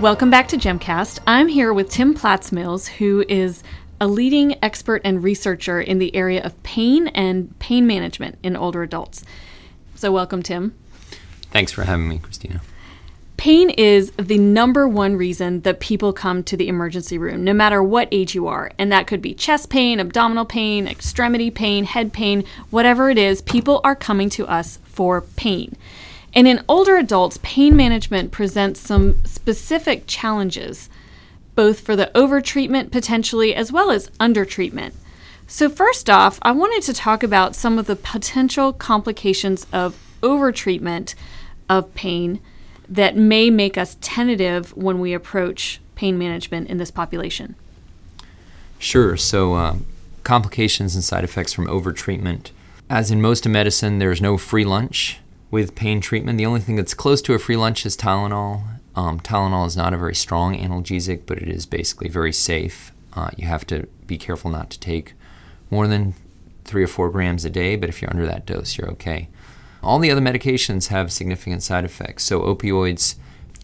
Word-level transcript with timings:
Welcome 0.00 0.28
back 0.28 0.48
to 0.48 0.58
Gemcast. 0.58 1.20
I'm 1.26 1.48
here 1.48 1.72
with 1.72 1.88
Tim 1.88 2.12
Platts-Mills, 2.12 2.86
who 2.86 3.24
is 3.30 3.62
a 3.98 4.06
leading 4.06 4.62
expert 4.62 5.00
and 5.06 5.24
researcher 5.24 5.80
in 5.80 5.98
the 5.98 6.14
area 6.14 6.44
of 6.44 6.62
pain 6.62 7.08
and 7.08 7.58
pain 7.60 7.86
management 7.86 8.36
in 8.42 8.56
older 8.56 8.82
adults. 8.82 9.24
So, 9.94 10.12
welcome, 10.12 10.42
Tim. 10.42 10.74
Thanks 11.50 11.72
for 11.72 11.84
having 11.84 12.10
me, 12.10 12.18
Christina. 12.18 12.60
Pain 13.38 13.70
is 13.70 14.12
the 14.18 14.36
number 14.36 14.86
one 14.86 15.16
reason 15.16 15.62
that 15.62 15.80
people 15.80 16.12
come 16.12 16.44
to 16.44 16.58
the 16.58 16.68
emergency 16.68 17.16
room, 17.16 17.42
no 17.42 17.54
matter 17.54 17.82
what 17.82 18.08
age 18.12 18.34
you 18.34 18.46
are. 18.48 18.70
And 18.78 18.92
that 18.92 19.06
could 19.06 19.22
be 19.22 19.32
chest 19.32 19.70
pain, 19.70 19.98
abdominal 19.98 20.44
pain, 20.44 20.86
extremity 20.86 21.50
pain, 21.50 21.84
head 21.84 22.12
pain, 22.12 22.44
whatever 22.68 23.08
it 23.08 23.16
is, 23.16 23.40
people 23.40 23.80
are 23.82 23.96
coming 23.96 24.28
to 24.30 24.46
us 24.46 24.78
for 24.84 25.22
pain. 25.22 25.74
And 26.36 26.46
in 26.46 26.62
older 26.68 26.98
adults, 26.98 27.38
pain 27.42 27.74
management 27.74 28.30
presents 28.30 28.78
some 28.78 29.24
specific 29.24 30.04
challenges, 30.06 30.90
both 31.54 31.80
for 31.80 31.96
the 31.96 32.10
overtreatment 32.14 32.90
potentially 32.92 33.54
as 33.54 33.72
well 33.72 33.90
as 33.90 34.10
undertreatment. 34.20 34.92
So, 35.46 35.70
first 35.70 36.10
off, 36.10 36.38
I 36.42 36.52
wanted 36.52 36.82
to 36.82 36.92
talk 36.92 37.22
about 37.22 37.56
some 37.56 37.78
of 37.78 37.86
the 37.86 37.96
potential 37.96 38.74
complications 38.74 39.66
of 39.72 39.96
overtreatment 40.20 41.14
of 41.70 41.94
pain 41.94 42.40
that 42.86 43.16
may 43.16 43.48
make 43.48 43.78
us 43.78 43.96
tentative 44.02 44.76
when 44.76 45.00
we 45.00 45.14
approach 45.14 45.80
pain 45.94 46.18
management 46.18 46.68
in 46.68 46.76
this 46.76 46.90
population. 46.90 47.54
Sure. 48.78 49.16
So, 49.16 49.54
uh, 49.54 49.76
complications 50.22 50.94
and 50.94 51.02
side 51.02 51.24
effects 51.24 51.54
from 51.54 51.66
overtreatment. 51.66 52.50
As 52.90 53.10
in 53.10 53.22
most 53.22 53.46
of 53.46 53.52
medicine, 53.52 54.00
there's 54.00 54.20
no 54.20 54.36
free 54.36 54.64
lunch 54.64 55.18
with 55.50 55.74
pain 55.74 56.00
treatment. 56.00 56.38
The 56.38 56.46
only 56.46 56.60
thing 56.60 56.76
that's 56.76 56.94
close 56.94 57.22
to 57.22 57.34
a 57.34 57.38
free 57.38 57.56
lunch 57.56 57.86
is 57.86 57.96
Tylenol. 57.96 58.62
Um, 58.94 59.20
Tylenol 59.20 59.66
is 59.66 59.76
not 59.76 59.94
a 59.94 59.98
very 59.98 60.14
strong 60.14 60.56
analgesic, 60.56 61.22
but 61.26 61.38
it 61.38 61.48
is 61.48 61.66
basically 61.66 62.08
very 62.08 62.32
safe. 62.32 62.92
Uh, 63.12 63.30
you 63.36 63.46
have 63.46 63.66
to 63.68 63.86
be 64.06 64.18
careful 64.18 64.50
not 64.50 64.70
to 64.70 64.80
take 64.80 65.14
more 65.70 65.86
than 65.86 66.14
three 66.64 66.82
or 66.82 66.88
four 66.88 67.10
grams 67.10 67.44
a 67.44 67.50
day, 67.50 67.76
but 67.76 67.88
if 67.88 68.02
you're 68.02 68.10
under 68.10 68.26
that 68.26 68.46
dose, 68.46 68.76
you're 68.76 68.90
okay. 68.90 69.28
All 69.82 69.98
the 69.98 70.10
other 70.10 70.20
medications 70.20 70.88
have 70.88 71.12
significant 71.12 71.62
side 71.62 71.84
effects. 71.84 72.24
So, 72.24 72.40
opioids 72.40 73.16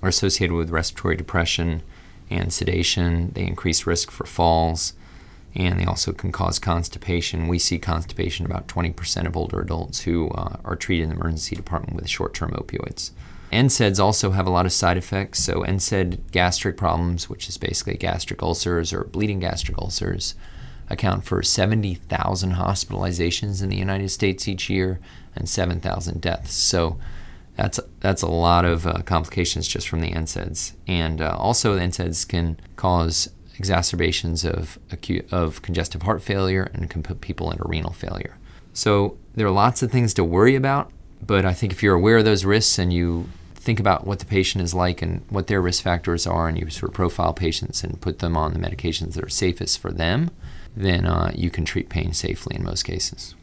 are 0.02 0.08
associated 0.08 0.54
with 0.54 0.70
respiratory 0.70 1.16
depression 1.16 1.82
and 2.30 2.52
sedation, 2.52 3.32
they 3.34 3.46
increase 3.46 3.86
risk 3.86 4.10
for 4.10 4.24
falls 4.24 4.94
and 5.54 5.78
they 5.78 5.84
also 5.84 6.12
can 6.12 6.32
cause 6.32 6.58
constipation. 6.58 7.48
We 7.48 7.58
see 7.58 7.78
constipation 7.78 8.46
about 8.46 8.68
20% 8.68 9.26
of 9.26 9.36
older 9.36 9.60
adults 9.60 10.00
who 10.00 10.30
uh, 10.30 10.56
are 10.64 10.76
treated 10.76 11.04
in 11.04 11.10
the 11.10 11.16
emergency 11.16 11.56
department 11.56 11.96
with 11.96 12.08
short 12.08 12.34
term 12.34 12.52
opioids. 12.52 13.10
NSAIDs 13.52 14.00
also 14.00 14.30
have 14.30 14.46
a 14.46 14.50
lot 14.50 14.64
of 14.64 14.72
side 14.72 14.96
effects. 14.96 15.44
So, 15.44 15.62
NSAID 15.62 16.32
gastric 16.32 16.78
problems, 16.78 17.28
which 17.28 17.50
is 17.50 17.58
basically 17.58 17.98
gastric 17.98 18.42
ulcers 18.42 18.94
or 18.94 19.04
bleeding 19.04 19.40
gastric 19.40 19.76
ulcers, 19.76 20.34
account 20.88 21.24
for 21.24 21.42
70,000 21.42 22.54
hospitalizations 22.54 23.62
in 23.62 23.68
the 23.68 23.76
United 23.76 24.08
States 24.08 24.48
each 24.48 24.70
year 24.70 25.00
and 25.36 25.48
7,000 25.48 26.20
deaths. 26.20 26.54
So, 26.54 26.98
that's 27.56 27.78
that's 28.00 28.22
a 28.22 28.28
lot 28.28 28.64
of 28.64 28.86
uh, 28.86 29.02
complications 29.02 29.68
just 29.68 29.88
from 29.88 30.00
the 30.00 30.12
NSAIDs, 30.12 30.72
and 30.88 31.20
uh, 31.20 31.36
also 31.38 31.74
the 31.74 31.80
NSAIDs 31.80 32.26
can 32.26 32.58
cause 32.76 33.28
exacerbations 33.58 34.44
of 34.44 34.78
acute 34.90 35.30
of 35.32 35.62
congestive 35.62 36.02
heart 36.02 36.22
failure 36.22 36.70
and 36.74 36.90
can 36.90 37.02
put 37.02 37.20
people 37.20 37.50
into 37.50 37.64
renal 37.66 37.92
failure. 37.92 38.36
So 38.72 39.16
there 39.34 39.46
are 39.46 39.50
lots 39.50 39.82
of 39.82 39.90
things 39.90 40.14
to 40.14 40.24
worry 40.24 40.54
about, 40.54 40.90
but 41.24 41.44
I 41.44 41.52
think 41.52 41.72
if 41.72 41.82
you're 41.82 41.94
aware 41.94 42.18
of 42.18 42.24
those 42.24 42.44
risks 42.44 42.78
and 42.78 42.92
you 42.92 43.28
think 43.54 43.78
about 43.78 44.06
what 44.06 44.18
the 44.18 44.24
patient 44.26 44.64
is 44.64 44.74
like 44.74 45.02
and 45.02 45.22
what 45.28 45.46
their 45.46 45.62
risk 45.62 45.82
factors 45.82 46.26
are, 46.26 46.48
and 46.48 46.58
you 46.58 46.68
sort 46.70 46.90
of 46.90 46.94
profile 46.94 47.32
patients 47.32 47.84
and 47.84 48.00
put 48.00 48.18
them 48.18 48.36
on 48.36 48.52
the 48.52 48.58
medications 48.58 49.14
that 49.14 49.24
are 49.24 49.28
safest 49.28 49.78
for 49.78 49.92
them, 49.92 50.30
then 50.76 51.06
uh, 51.06 51.30
you 51.34 51.50
can 51.50 51.64
treat 51.64 51.88
pain 51.88 52.12
safely 52.12 52.56
in 52.56 52.64
most 52.64 52.82
cases 52.82 53.34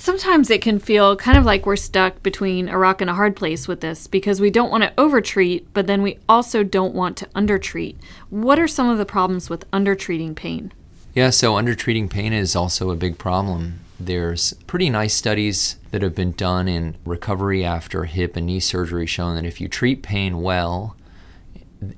sometimes 0.00 0.48
it 0.48 0.62
can 0.62 0.78
feel 0.78 1.14
kind 1.14 1.36
of 1.36 1.44
like 1.44 1.66
we're 1.66 1.76
stuck 1.76 2.22
between 2.22 2.70
a 2.70 2.78
rock 2.78 3.02
and 3.02 3.10
a 3.10 3.14
hard 3.14 3.36
place 3.36 3.68
with 3.68 3.82
this 3.82 4.06
because 4.06 4.40
we 4.40 4.50
don't 4.50 4.70
want 4.70 4.82
to 4.82 4.92
overtreat, 4.96 5.70
but 5.74 5.86
then 5.86 6.00
we 6.00 6.18
also 6.26 6.64
don't 6.64 6.94
want 6.94 7.18
to 7.18 7.28
undertreat. 7.34 7.98
What 8.30 8.58
are 8.58 8.66
some 8.66 8.88
of 8.88 8.96
the 8.96 9.04
problems 9.04 9.50
with 9.50 9.70
undertreating 9.72 10.34
pain? 10.34 10.72
Yeah, 11.14 11.28
so 11.28 11.54
undertreating 11.54 12.08
pain 12.08 12.32
is 12.32 12.56
also 12.56 12.90
a 12.90 12.96
big 12.96 13.18
problem. 13.18 13.80
There's 13.98 14.54
pretty 14.66 14.88
nice 14.88 15.12
studies 15.12 15.76
that 15.90 16.00
have 16.00 16.14
been 16.14 16.32
done 16.32 16.66
in 16.66 16.96
recovery 17.04 17.62
after 17.62 18.04
hip 18.04 18.36
and 18.36 18.46
knee 18.46 18.60
surgery 18.60 19.04
showing 19.06 19.34
that 19.34 19.44
if 19.44 19.60
you 19.60 19.68
treat 19.68 20.02
pain 20.02 20.40
well 20.40 20.96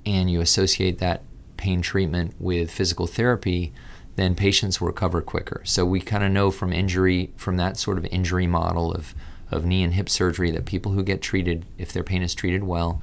and 0.05 0.29
you 0.29 0.41
associate 0.41 0.99
that 0.99 1.23
pain 1.57 1.83
treatment 1.83 2.35
with 2.41 2.69
physical 2.69 3.07
therapy, 3.07 3.73
then 4.17 4.35
patients 4.35 4.81
will 4.81 4.89
recover 4.89 5.23
quicker. 5.23 5.63
So 5.65 5.85
we 5.85 6.01
kind 6.01 6.25
of 6.25 6.31
know 6.31 6.51
from 6.51 6.73
injury, 6.73 7.31
from 7.37 7.57
that 7.57 7.77
sort 7.77 7.99
of 7.99 8.05
injury 8.07 8.47
model 8.47 8.93
of, 8.93 9.15
of 9.51 9.65
knee 9.65 9.83
and 9.83 9.95
hip 9.95 10.09
surgery, 10.09 10.51
that 10.51 10.67
people 10.67 10.93
who 10.93 11.03
get 11.03 11.23
treated, 11.23 11.65
if 11.79 11.93
their 11.93 12.03
pain 12.03 12.23
is 12.23 12.35
treated 12.35 12.65
well, 12.65 13.01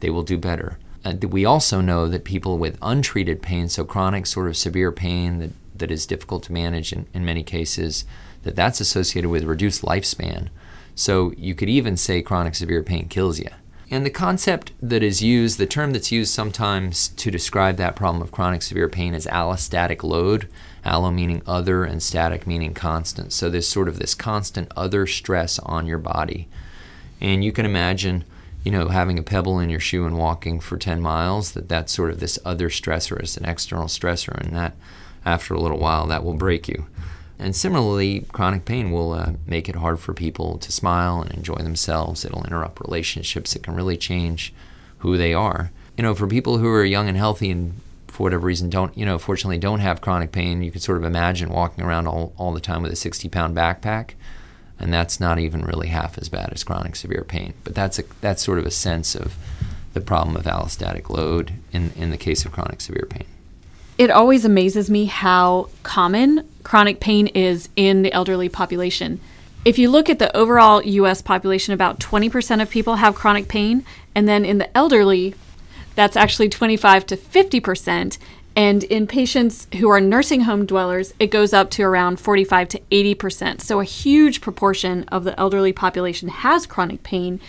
they 0.00 0.10
will 0.10 0.22
do 0.22 0.38
better. 0.38 0.78
Uh, 1.04 1.14
we 1.28 1.44
also 1.44 1.80
know 1.80 2.08
that 2.08 2.24
people 2.24 2.58
with 2.58 2.78
untreated 2.82 3.40
pain, 3.40 3.68
so 3.68 3.84
chronic 3.84 4.26
sort 4.26 4.48
of 4.48 4.56
severe 4.56 4.90
pain 4.90 5.38
that, 5.38 5.50
that 5.76 5.90
is 5.90 6.06
difficult 6.06 6.42
to 6.42 6.52
manage 6.52 6.92
in, 6.92 7.06
in 7.14 7.24
many 7.24 7.42
cases, 7.42 8.04
that 8.42 8.56
that's 8.56 8.80
associated 8.80 9.28
with 9.28 9.44
reduced 9.44 9.82
lifespan. 9.82 10.48
So 10.94 11.32
you 11.36 11.54
could 11.54 11.68
even 11.68 11.96
say 11.96 12.22
chronic 12.22 12.56
severe 12.56 12.82
pain 12.82 13.08
kills 13.08 13.38
you. 13.38 13.50
And 13.90 14.04
the 14.04 14.10
concept 14.10 14.72
that 14.82 15.02
is 15.02 15.22
used, 15.22 15.58
the 15.58 15.66
term 15.66 15.92
that's 15.92 16.12
used 16.12 16.32
sometimes 16.32 17.08
to 17.08 17.30
describe 17.30 17.76
that 17.76 17.96
problem 17.96 18.22
of 18.22 18.30
chronic 18.30 18.60
severe 18.60 18.88
pain 18.88 19.14
is 19.14 19.26
allostatic 19.26 20.02
load. 20.02 20.48
Allo 20.84 21.10
meaning 21.10 21.42
other 21.46 21.84
and 21.84 22.02
static 22.02 22.46
meaning 22.46 22.74
constant. 22.74 23.32
So 23.32 23.48
there's 23.48 23.66
sort 23.66 23.88
of 23.88 23.98
this 23.98 24.14
constant 24.14 24.70
other 24.76 25.06
stress 25.06 25.58
on 25.60 25.86
your 25.86 25.98
body. 25.98 26.48
And 27.20 27.42
you 27.42 27.50
can 27.50 27.64
imagine, 27.64 28.24
you 28.62 28.70
know, 28.70 28.88
having 28.88 29.18
a 29.18 29.22
pebble 29.22 29.58
in 29.58 29.70
your 29.70 29.80
shoe 29.80 30.04
and 30.04 30.18
walking 30.18 30.60
for 30.60 30.76
10 30.76 31.00
miles, 31.00 31.52
that 31.52 31.68
that's 31.68 31.92
sort 31.92 32.10
of 32.10 32.20
this 32.20 32.38
other 32.44 32.68
stressor, 32.68 33.18
it's 33.18 33.38
an 33.38 33.46
external 33.46 33.86
stressor, 33.86 34.38
and 34.38 34.54
that 34.54 34.76
after 35.24 35.54
a 35.54 35.60
little 35.60 35.78
while 35.78 36.06
that 36.06 36.24
will 36.24 36.34
break 36.34 36.68
you. 36.68 36.86
And 37.38 37.54
similarly, 37.54 38.26
chronic 38.32 38.64
pain 38.64 38.90
will 38.90 39.12
uh, 39.12 39.32
make 39.46 39.68
it 39.68 39.76
hard 39.76 40.00
for 40.00 40.12
people 40.12 40.58
to 40.58 40.72
smile 40.72 41.22
and 41.22 41.30
enjoy 41.32 41.56
themselves. 41.56 42.24
It'll 42.24 42.44
interrupt 42.44 42.80
relationships. 42.80 43.54
It 43.54 43.62
can 43.62 43.74
really 43.74 43.96
change 43.96 44.52
who 44.98 45.16
they 45.16 45.34
are. 45.34 45.70
You 45.96 46.02
know, 46.02 46.14
for 46.14 46.26
people 46.26 46.58
who 46.58 46.68
are 46.68 46.84
young 46.84 47.08
and 47.08 47.16
healthy 47.16 47.50
and 47.50 47.80
for 48.08 48.24
whatever 48.24 48.46
reason 48.46 48.70
don't, 48.70 48.96
you 48.98 49.06
know, 49.06 49.18
fortunately 49.18 49.58
don't 49.58 49.78
have 49.78 50.00
chronic 50.00 50.32
pain, 50.32 50.62
you 50.62 50.72
can 50.72 50.80
sort 50.80 50.98
of 50.98 51.04
imagine 51.04 51.50
walking 51.50 51.84
around 51.84 52.08
all, 52.08 52.32
all 52.36 52.52
the 52.52 52.60
time 52.60 52.82
with 52.82 52.92
a 52.92 52.96
60 52.96 53.28
pound 53.28 53.56
backpack. 53.56 54.10
And 54.80 54.92
that's 54.92 55.20
not 55.20 55.38
even 55.38 55.62
really 55.62 55.88
half 55.88 56.18
as 56.18 56.28
bad 56.28 56.50
as 56.52 56.64
chronic 56.64 56.96
severe 56.96 57.24
pain. 57.24 57.54
But 57.62 57.74
that's, 57.74 57.98
a, 57.98 58.04
that's 58.20 58.42
sort 58.42 58.58
of 58.58 58.66
a 58.66 58.70
sense 58.70 59.14
of 59.14 59.36
the 59.92 60.00
problem 60.00 60.36
of 60.36 60.44
allostatic 60.44 61.08
load 61.08 61.52
in, 61.72 61.92
in 61.96 62.10
the 62.10 62.16
case 62.16 62.44
of 62.44 62.52
chronic 62.52 62.80
severe 62.80 63.06
pain. 63.08 63.26
It 63.96 64.10
always 64.10 64.44
amazes 64.44 64.88
me 64.88 65.06
how 65.06 65.70
common 65.82 66.47
chronic 66.62 67.00
pain 67.00 67.28
is 67.28 67.68
in 67.76 68.02
the 68.02 68.12
elderly 68.12 68.48
population. 68.48 69.20
If 69.64 69.78
you 69.78 69.90
look 69.90 70.08
at 70.08 70.18
the 70.18 70.34
overall 70.36 70.82
US 70.82 71.20
population, 71.20 71.74
about 71.74 72.00
20% 72.00 72.62
of 72.62 72.70
people 72.70 72.96
have 72.96 73.14
chronic 73.14 73.48
pain. 73.48 73.84
And 74.14 74.28
then 74.28 74.44
in 74.44 74.58
the 74.58 74.76
elderly, 74.76 75.34
that's 75.94 76.16
actually 76.16 76.48
25 76.48 77.06
to 77.06 77.16
50%. 77.16 78.18
And 78.54 78.84
in 78.84 79.06
patients 79.06 79.66
who 79.78 79.88
are 79.88 80.00
nursing 80.00 80.42
home 80.42 80.66
dwellers, 80.66 81.12
it 81.18 81.30
goes 81.30 81.52
up 81.52 81.70
to 81.70 81.82
around 81.82 82.18
45 82.18 82.68
to 82.70 82.80
80%. 82.90 83.60
So 83.60 83.80
a 83.80 83.84
huge 83.84 84.40
proportion 84.40 85.04
of 85.04 85.24
the 85.24 85.38
elderly 85.38 85.72
population 85.72 86.28
has 86.28 86.66
chronic 86.66 87.02
pain. 87.02 87.40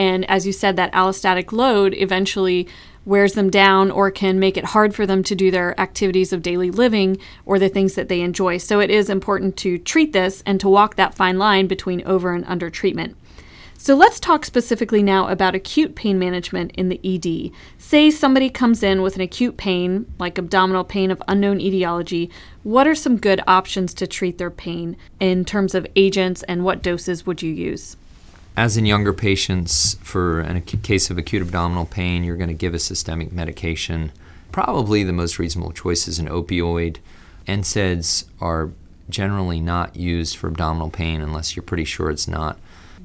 And 0.00 0.24
as 0.30 0.46
you 0.46 0.52
said, 0.54 0.76
that 0.76 0.94
allostatic 0.94 1.52
load 1.52 1.92
eventually 1.92 2.66
wears 3.04 3.34
them 3.34 3.50
down 3.50 3.90
or 3.90 4.10
can 4.10 4.38
make 4.38 4.56
it 4.56 4.64
hard 4.64 4.94
for 4.94 5.04
them 5.04 5.22
to 5.24 5.34
do 5.34 5.50
their 5.50 5.78
activities 5.78 6.32
of 6.32 6.40
daily 6.40 6.70
living 6.70 7.18
or 7.44 7.58
the 7.58 7.68
things 7.68 7.96
that 7.96 8.08
they 8.08 8.22
enjoy. 8.22 8.56
So 8.56 8.80
it 8.80 8.88
is 8.88 9.10
important 9.10 9.58
to 9.58 9.76
treat 9.76 10.14
this 10.14 10.42
and 10.46 10.58
to 10.58 10.70
walk 10.70 10.96
that 10.96 11.14
fine 11.14 11.38
line 11.38 11.66
between 11.66 12.02
over 12.06 12.32
and 12.32 12.46
under 12.46 12.70
treatment. 12.70 13.14
So 13.76 13.94
let's 13.94 14.18
talk 14.18 14.46
specifically 14.46 15.02
now 15.02 15.28
about 15.28 15.54
acute 15.54 15.94
pain 15.94 16.18
management 16.18 16.72
in 16.78 16.88
the 16.88 17.00
ED. 17.04 17.52
Say 17.76 18.10
somebody 18.10 18.48
comes 18.48 18.82
in 18.82 19.02
with 19.02 19.16
an 19.16 19.20
acute 19.20 19.58
pain, 19.58 20.10
like 20.18 20.38
abdominal 20.38 20.84
pain 20.84 21.10
of 21.10 21.22
unknown 21.28 21.60
etiology. 21.60 22.30
What 22.62 22.86
are 22.86 22.94
some 22.94 23.18
good 23.18 23.42
options 23.46 23.92
to 23.94 24.06
treat 24.06 24.38
their 24.38 24.50
pain 24.50 24.96
in 25.18 25.44
terms 25.44 25.74
of 25.74 25.86
agents 25.94 26.42
and 26.44 26.64
what 26.64 26.82
doses 26.82 27.26
would 27.26 27.42
you 27.42 27.52
use? 27.52 27.98
As 28.56 28.76
in 28.76 28.84
younger 28.84 29.12
patients, 29.12 29.96
for 30.02 30.40
a 30.40 30.60
case 30.60 31.10
of 31.10 31.16
acute 31.16 31.42
abdominal 31.42 31.86
pain, 31.86 32.24
you're 32.24 32.36
going 32.36 32.48
to 32.48 32.54
give 32.54 32.74
a 32.74 32.78
systemic 32.78 33.32
medication. 33.32 34.12
Probably 34.52 35.02
the 35.02 35.12
most 35.12 35.38
reasonable 35.38 35.72
choice 35.72 36.08
is 36.08 36.18
an 36.18 36.28
opioid. 36.28 36.98
NSAIDs 37.46 38.24
are 38.40 38.70
generally 39.08 39.60
not 39.60 39.96
used 39.96 40.36
for 40.36 40.48
abdominal 40.48 40.90
pain 40.90 41.20
unless 41.20 41.56
you're 41.56 41.62
pretty 41.62 41.84
sure 41.84 42.10
it's 42.10 42.28
not 42.28 42.58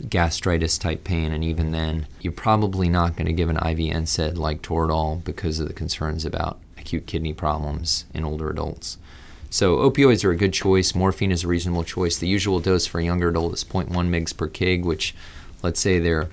gastritis 0.09 0.77
type 0.77 1.03
pain, 1.03 1.31
and 1.31 1.43
even 1.43 1.71
then, 1.71 2.07
you're 2.19 2.33
probably 2.33 2.89
not 2.89 3.15
going 3.15 3.27
to 3.27 3.33
give 3.33 3.49
an 3.49 3.57
IV 3.57 3.93
NSAID 3.95 4.37
like 4.37 4.61
Toradol 4.61 5.23
because 5.23 5.59
of 5.59 5.67
the 5.67 5.73
concerns 5.73 6.25
about 6.25 6.59
acute 6.77 7.07
kidney 7.07 7.33
problems 7.33 8.05
in 8.13 8.25
older 8.25 8.49
adults. 8.49 8.97
So 9.55 9.77
opioids 9.89 10.25
are 10.25 10.31
a 10.31 10.35
good 10.35 10.51
choice. 10.51 10.93
Morphine 10.93 11.31
is 11.31 11.45
a 11.45 11.47
reasonable 11.47 11.85
choice. 11.85 12.17
The 12.17 12.27
usual 12.27 12.59
dose 12.59 12.85
for 12.85 12.99
a 12.99 13.05
younger 13.05 13.29
adult 13.29 13.53
is 13.53 13.63
0.1 13.63 13.87
mg 13.87 14.35
per 14.35 14.49
kg, 14.49 14.83
which, 14.83 15.15
let's 15.63 15.79
say 15.79 15.97
they're 15.97 16.27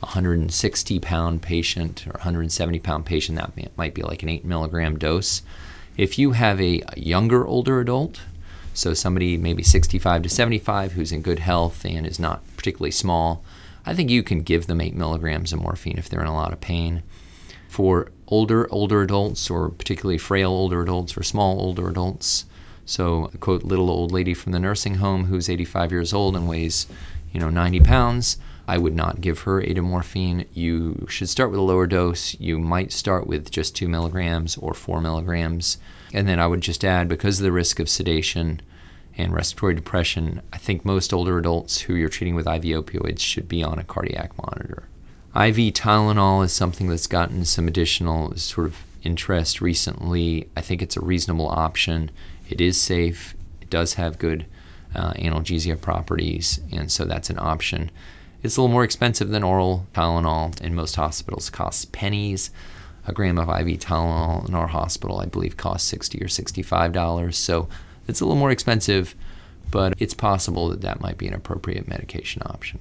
160 0.00 0.98
pound 1.00 1.42
patient 1.42 2.06
or 2.06 2.12
170 2.12 2.78
pound 2.78 3.04
patient, 3.04 3.36
that 3.36 3.76
might 3.76 3.92
be 3.92 4.00
like 4.00 4.22
an 4.22 4.30
8 4.30 4.46
milligram 4.46 4.98
dose. 4.98 5.42
If 5.98 6.18
you 6.18 6.32
have 6.32 6.62
a 6.62 6.80
younger 6.96 7.46
older 7.46 7.78
adult, 7.78 8.22
so 8.72 8.94
somebody 8.94 9.36
maybe 9.36 9.62
65 9.62 10.22
to 10.22 10.30
75 10.30 10.92
who's 10.92 11.12
in 11.12 11.20
good 11.20 11.40
health 11.40 11.84
and 11.84 12.06
is 12.06 12.18
not 12.18 12.40
particularly 12.56 12.90
small, 12.90 13.44
I 13.84 13.92
think 13.94 14.08
you 14.08 14.22
can 14.22 14.40
give 14.40 14.66
them 14.66 14.80
8 14.80 14.94
milligrams 14.94 15.52
of 15.52 15.60
morphine 15.60 15.98
if 15.98 16.08
they're 16.08 16.22
in 16.22 16.26
a 16.26 16.34
lot 16.34 16.54
of 16.54 16.62
pain. 16.62 17.02
For 17.68 18.10
older 18.28 18.66
older 18.72 19.02
adults 19.02 19.50
or 19.50 19.68
particularly 19.68 20.16
frail 20.16 20.52
older 20.52 20.80
adults 20.80 21.18
or 21.18 21.22
small 21.22 21.60
older 21.60 21.86
adults, 21.86 22.46
so 22.84 23.30
I 23.32 23.36
quote 23.38 23.64
little 23.64 23.90
old 23.90 24.12
lady 24.12 24.34
from 24.34 24.52
the 24.52 24.58
nursing 24.58 24.96
home 24.96 25.26
who's 25.26 25.48
85 25.48 25.92
years 25.92 26.12
old 26.12 26.36
and 26.36 26.48
weighs, 26.48 26.86
you 27.32 27.40
know, 27.40 27.50
90 27.50 27.80
pounds, 27.80 28.36
I 28.66 28.78
would 28.78 28.94
not 28.94 29.20
give 29.20 29.40
her 29.40 29.60
atomorphine. 29.60 30.46
You 30.54 31.06
should 31.08 31.28
start 31.28 31.50
with 31.50 31.58
a 31.58 31.62
lower 31.62 31.86
dose. 31.86 32.38
You 32.38 32.58
might 32.58 32.92
start 32.92 33.26
with 33.26 33.50
just 33.50 33.74
two 33.74 33.88
milligrams 33.88 34.56
or 34.56 34.72
four 34.72 35.00
milligrams. 35.00 35.78
And 36.12 36.28
then 36.28 36.38
I 36.38 36.46
would 36.46 36.60
just 36.60 36.84
add, 36.84 37.08
because 37.08 37.40
of 37.40 37.44
the 37.44 37.52
risk 37.52 37.80
of 37.80 37.88
sedation 37.88 38.60
and 39.16 39.32
respiratory 39.32 39.74
depression, 39.74 40.42
I 40.52 40.58
think 40.58 40.84
most 40.84 41.12
older 41.12 41.38
adults 41.38 41.80
who 41.82 41.94
you're 41.94 42.08
treating 42.08 42.34
with 42.34 42.46
IV 42.46 42.62
opioids 42.62 43.20
should 43.20 43.48
be 43.48 43.62
on 43.62 43.78
a 43.78 43.84
cardiac 43.84 44.36
monitor. 44.38 44.88
IV 45.34 45.74
Tylenol 45.74 46.44
is 46.44 46.52
something 46.52 46.88
that's 46.88 47.06
gotten 47.06 47.44
some 47.44 47.66
additional 47.66 48.36
sort 48.36 48.66
of 48.66 48.76
interest 49.02 49.60
recently. 49.60 50.48
I 50.56 50.60
think 50.60 50.82
it's 50.82 50.96
a 50.96 51.04
reasonable 51.04 51.48
option. 51.48 52.10
It 52.52 52.60
is 52.60 52.78
safe. 52.78 53.34
It 53.62 53.70
does 53.70 53.94
have 53.94 54.18
good 54.18 54.44
uh, 54.94 55.14
analgesia 55.14 55.80
properties, 55.80 56.60
and 56.70 56.92
so 56.92 57.06
that's 57.06 57.30
an 57.30 57.38
option. 57.38 57.90
It's 58.42 58.58
a 58.58 58.60
little 58.60 58.74
more 58.74 58.84
expensive 58.84 59.30
than 59.30 59.42
oral 59.42 59.86
Tylenol. 59.94 60.60
In 60.60 60.74
most 60.74 60.96
hospitals, 60.96 61.48
costs 61.48 61.86
pennies. 61.86 62.50
A 63.06 63.12
gram 63.12 63.38
of 63.38 63.48
IV 63.48 63.80
Tylenol 63.80 64.46
in 64.46 64.54
our 64.54 64.66
hospital, 64.66 65.18
I 65.20 65.26
believe, 65.26 65.56
costs 65.56 65.88
sixty 65.88 66.22
or 66.22 66.28
sixty-five 66.28 66.92
dollars. 66.92 67.38
So 67.38 67.70
it's 68.06 68.20
a 68.20 68.26
little 68.26 68.38
more 68.38 68.50
expensive, 68.50 69.14
but 69.70 69.94
it's 69.98 70.12
possible 70.12 70.68
that 70.68 70.82
that 70.82 71.00
might 71.00 71.16
be 71.16 71.26
an 71.26 71.34
appropriate 71.34 71.88
medication 71.88 72.42
option. 72.44 72.80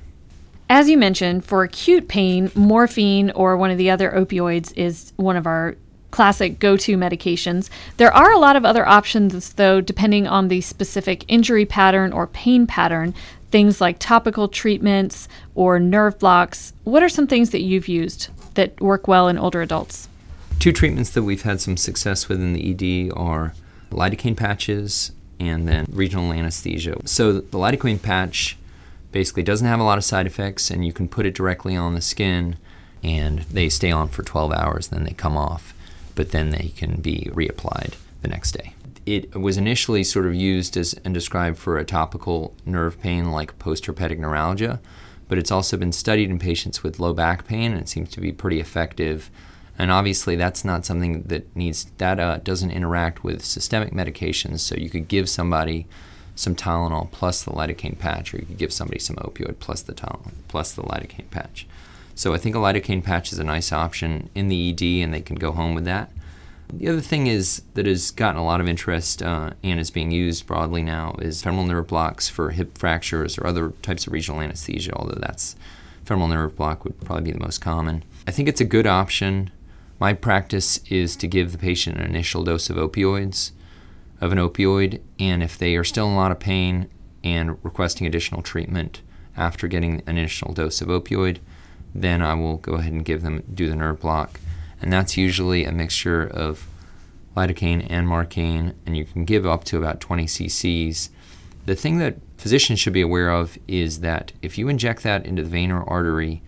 As 0.69 0.89
you 0.89 0.97
mentioned, 0.97 1.45
for 1.45 1.63
acute 1.63 2.09
pain, 2.09 2.51
morphine 2.55 3.31
or 3.31 3.55
one 3.55 3.71
of 3.71 3.77
the 3.77 3.89
other 3.89 4.11
opioids 4.11 4.73
is 4.75 5.13
one 5.15 5.37
of 5.37 5.47
our 5.47 5.77
classic 6.11 6.59
go 6.59 6.77
to 6.77 6.97
medications. 6.97 7.69
There 7.97 8.13
are 8.13 8.31
a 8.31 8.37
lot 8.37 8.55
of 8.55 8.65
other 8.65 8.87
options, 8.87 9.53
though, 9.53 9.81
depending 9.81 10.27
on 10.27 10.47
the 10.47 10.61
specific 10.61 11.25
injury 11.27 11.65
pattern 11.65 12.13
or 12.13 12.27
pain 12.27 12.67
pattern 12.67 13.13
things 13.51 13.81
like 13.81 13.99
topical 13.99 14.47
treatments 14.47 15.27
or 15.55 15.79
nerve 15.79 16.17
blocks. 16.17 16.73
What 16.83 17.03
are 17.03 17.09
some 17.09 17.27
things 17.27 17.51
that 17.51 17.61
you've 17.61 17.87
used 17.87 18.29
that 18.55 18.79
work 18.81 19.07
well 19.07 19.27
in 19.27 19.37
older 19.37 19.61
adults? 19.61 20.07
Two 20.59 20.71
treatments 20.71 21.09
that 21.11 21.23
we've 21.23 21.41
had 21.41 21.59
some 21.59 21.77
success 21.77 22.29
with 22.29 22.39
in 22.39 22.53
the 22.53 22.71
ED 22.71 23.11
are 23.15 23.53
lidocaine 23.91 24.37
patches 24.37 25.11
and 25.39 25.67
then 25.67 25.85
regional 25.91 26.31
anesthesia. 26.31 26.95
So 27.05 27.33
the 27.33 27.57
lidocaine 27.57 28.01
patch 28.01 28.57
basically 29.11 29.43
doesn't 29.43 29.67
have 29.67 29.79
a 29.79 29.83
lot 29.83 29.97
of 29.97 30.03
side 30.03 30.27
effects 30.27 30.71
and 30.71 30.85
you 30.85 30.93
can 30.93 31.07
put 31.07 31.25
it 31.25 31.33
directly 31.33 31.75
on 31.75 31.95
the 31.95 32.01
skin 32.01 32.55
and 33.03 33.39
they 33.39 33.67
stay 33.67 33.91
on 33.91 34.07
for 34.07 34.23
12 34.23 34.53
hours 34.53 34.87
then 34.89 35.03
they 35.03 35.11
come 35.11 35.35
off 35.35 35.73
but 36.21 36.29
then 36.29 36.51
they 36.51 36.71
can 36.77 37.01
be 37.01 37.31
reapplied 37.33 37.95
the 38.21 38.27
next 38.27 38.51
day 38.51 38.75
it 39.05 39.35
was 39.35 39.57
initially 39.57 40.03
sort 40.03 40.27
of 40.27 40.35
used 40.35 40.77
as 40.77 40.93
and 41.03 41.11
described 41.11 41.57
for 41.57 41.79
a 41.79 41.83
topical 41.83 42.53
nerve 42.63 43.01
pain 43.01 43.31
like 43.31 43.57
post-herpetic 43.57 44.19
neuralgia, 44.19 44.79
but 45.27 45.39
it's 45.39 45.51
also 45.51 45.75
been 45.75 45.91
studied 45.91 46.29
in 46.29 46.37
patients 46.37 46.83
with 46.83 46.99
low 46.99 47.11
back 47.11 47.47
pain 47.47 47.71
and 47.71 47.81
it 47.81 47.89
seems 47.89 48.09
to 48.11 48.21
be 48.21 48.31
pretty 48.31 48.59
effective. 48.59 49.31
And 49.79 49.91
obviously, 49.91 50.35
that's 50.35 50.63
not 50.63 50.85
something 50.85 51.23
that 51.23 51.55
needs 51.55 51.85
that 51.97 52.19
uh, 52.19 52.37
doesn't 52.43 52.69
interact 52.69 53.23
with 53.23 53.43
systemic 53.43 53.91
medications. 53.91 54.59
So 54.59 54.75
you 54.75 54.91
could 54.91 55.07
give 55.07 55.27
somebody 55.27 55.87
some 56.35 56.55
Tylenol 56.55 57.09
plus 57.09 57.43
the 57.43 57.51
lidocaine 57.51 57.97
patch, 57.97 58.33
or 58.33 58.37
you 58.37 58.45
could 58.45 58.59
give 58.59 58.71
somebody 58.71 58.99
some 58.99 59.15
opioid 59.15 59.57
plus 59.59 59.81
the 59.81 59.93
Tylenol 59.93 60.33
plus 60.47 60.73
the 60.73 60.83
lidocaine 60.83 61.31
patch. 61.31 61.65
So 62.15 62.33
I 62.33 62.37
think 62.37 62.55
a 62.55 62.59
lidocaine 62.59 63.03
patch 63.03 63.31
is 63.31 63.39
a 63.39 63.43
nice 63.43 63.71
option 63.71 64.29
in 64.35 64.47
the 64.47 64.69
ED, 64.69 65.03
and 65.03 65.13
they 65.13 65.21
can 65.21 65.37
go 65.37 65.51
home 65.51 65.73
with 65.73 65.85
that. 65.85 66.11
The 66.73 66.87
other 66.87 67.01
thing 67.01 67.27
is 67.27 67.63
that 67.73 67.85
has 67.85 68.11
gotten 68.11 68.39
a 68.39 68.45
lot 68.45 68.61
of 68.61 68.67
interest 68.67 69.21
uh, 69.21 69.51
and 69.63 69.79
is 69.79 69.91
being 69.91 70.11
used 70.11 70.47
broadly 70.47 70.83
now 70.83 71.15
is 71.19 71.41
femoral 71.41 71.65
nerve 71.65 71.87
blocks 71.87 72.29
for 72.29 72.51
hip 72.51 72.77
fractures 72.77 73.37
or 73.37 73.45
other 73.45 73.71
types 73.81 74.07
of 74.07 74.13
regional 74.13 74.39
anesthesia, 74.39 74.93
although 74.95 75.19
that's 75.19 75.55
femoral 76.05 76.29
nerve 76.29 76.55
block 76.55 76.85
would 76.85 76.99
probably 77.01 77.25
be 77.25 77.31
the 77.31 77.43
most 77.43 77.59
common. 77.59 78.03
I 78.25 78.31
think 78.31 78.47
it's 78.47 78.61
a 78.61 78.65
good 78.65 78.87
option. 78.87 79.51
My 79.99 80.13
practice 80.13 80.79
is 80.89 81.15
to 81.17 81.27
give 81.27 81.51
the 81.51 81.57
patient 81.57 81.97
an 81.97 82.05
initial 82.05 82.43
dose 82.43 82.69
of 82.69 82.77
opioids, 82.77 83.51
of 84.21 84.31
an 84.31 84.37
opioid, 84.37 85.01
and 85.19 85.43
if 85.43 85.57
they 85.57 85.75
are 85.75 85.83
still 85.83 86.07
in 86.07 86.13
a 86.13 86.17
lot 86.17 86.31
of 86.31 86.39
pain 86.39 86.89
and 87.23 87.57
requesting 87.63 88.07
additional 88.07 88.41
treatment 88.41 89.01
after 89.35 89.67
getting 89.67 90.01
an 90.07 90.17
initial 90.17 90.53
dose 90.53 90.81
of 90.81 90.87
opioid, 90.87 91.39
then 91.93 92.21
I 92.21 92.33
will 92.33 92.57
go 92.57 92.73
ahead 92.73 92.93
and 92.93 93.05
give 93.05 93.21
them 93.21 93.43
do 93.53 93.67
the 93.69 93.75
nerve 93.75 93.99
block 93.99 94.39
and 94.81 94.91
that's 94.91 95.15
usually 95.15 95.63
a 95.63 95.71
mixture 95.71 96.23
of 96.23 96.67
lidocaine 97.37 97.85
and 97.89 98.07
marcaine, 98.07 98.73
and 98.85 98.97
you 98.97 99.05
can 99.05 99.25
give 99.25 99.45
up 99.45 99.63
to 99.65 99.77
about 99.77 100.01
20 100.01 100.25
cc's. 100.25 101.09
The 101.65 101.75
thing 101.75 101.99
that 101.99 102.17
physicians 102.37 102.79
should 102.79 102.93
be 102.93 103.01
aware 103.01 103.29
of 103.29 103.57
is 103.67 103.99
that 103.99 104.31
if 104.41 104.57
you 104.57 104.67
inject 104.67 105.03
that 105.03 105.25
into 105.25 105.43
the 105.43 105.49
vein 105.49 105.71
or 105.71 105.87
artery, 105.87 106.41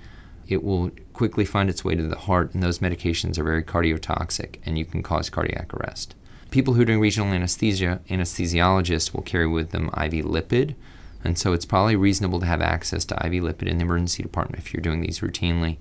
it 0.48 0.64
will 0.64 0.92
quickly 1.14 1.46
find 1.46 1.70
its 1.70 1.86
way 1.86 1.96
to 1.96 2.04
the 2.04 2.18
heart, 2.18 2.54
and 2.54 2.64
those 2.64 2.80
medications 2.80 3.38
are 3.38 3.44
very 3.44 3.64
cardiotoxic 3.64 4.58
and 4.66 4.78
you 4.78 4.84
can 4.84 5.04
cause 5.04 5.30
cardiac 5.30 5.74
arrest. 5.74 6.16
People 6.50 6.74
who 6.74 6.82
are 6.82 6.86
doing 6.86 7.00
regional 7.00 7.32
anesthesia, 7.32 8.02
anesthesiologists 8.10 9.14
will 9.14 9.22
carry 9.22 9.48
with 9.48 9.70
them 9.70 9.88
IV 9.90 10.26
lipid, 10.26 10.76
and 11.24 11.38
so 11.38 11.54
it's 11.54 11.66
probably 11.66 11.96
reasonable 11.96 12.40
to 12.40 12.46
have 12.46 12.62
access 12.62 13.06
to 13.06 13.16
IV 13.16 13.44
lipid 13.44 13.68
in 13.68 13.78
the 13.78 13.84
emergency 13.84 14.24
department 14.24 14.64
if 14.64 14.74
you're 14.74 14.82
doing 14.82 15.02
these 15.02 15.20
routinely. 15.20 15.78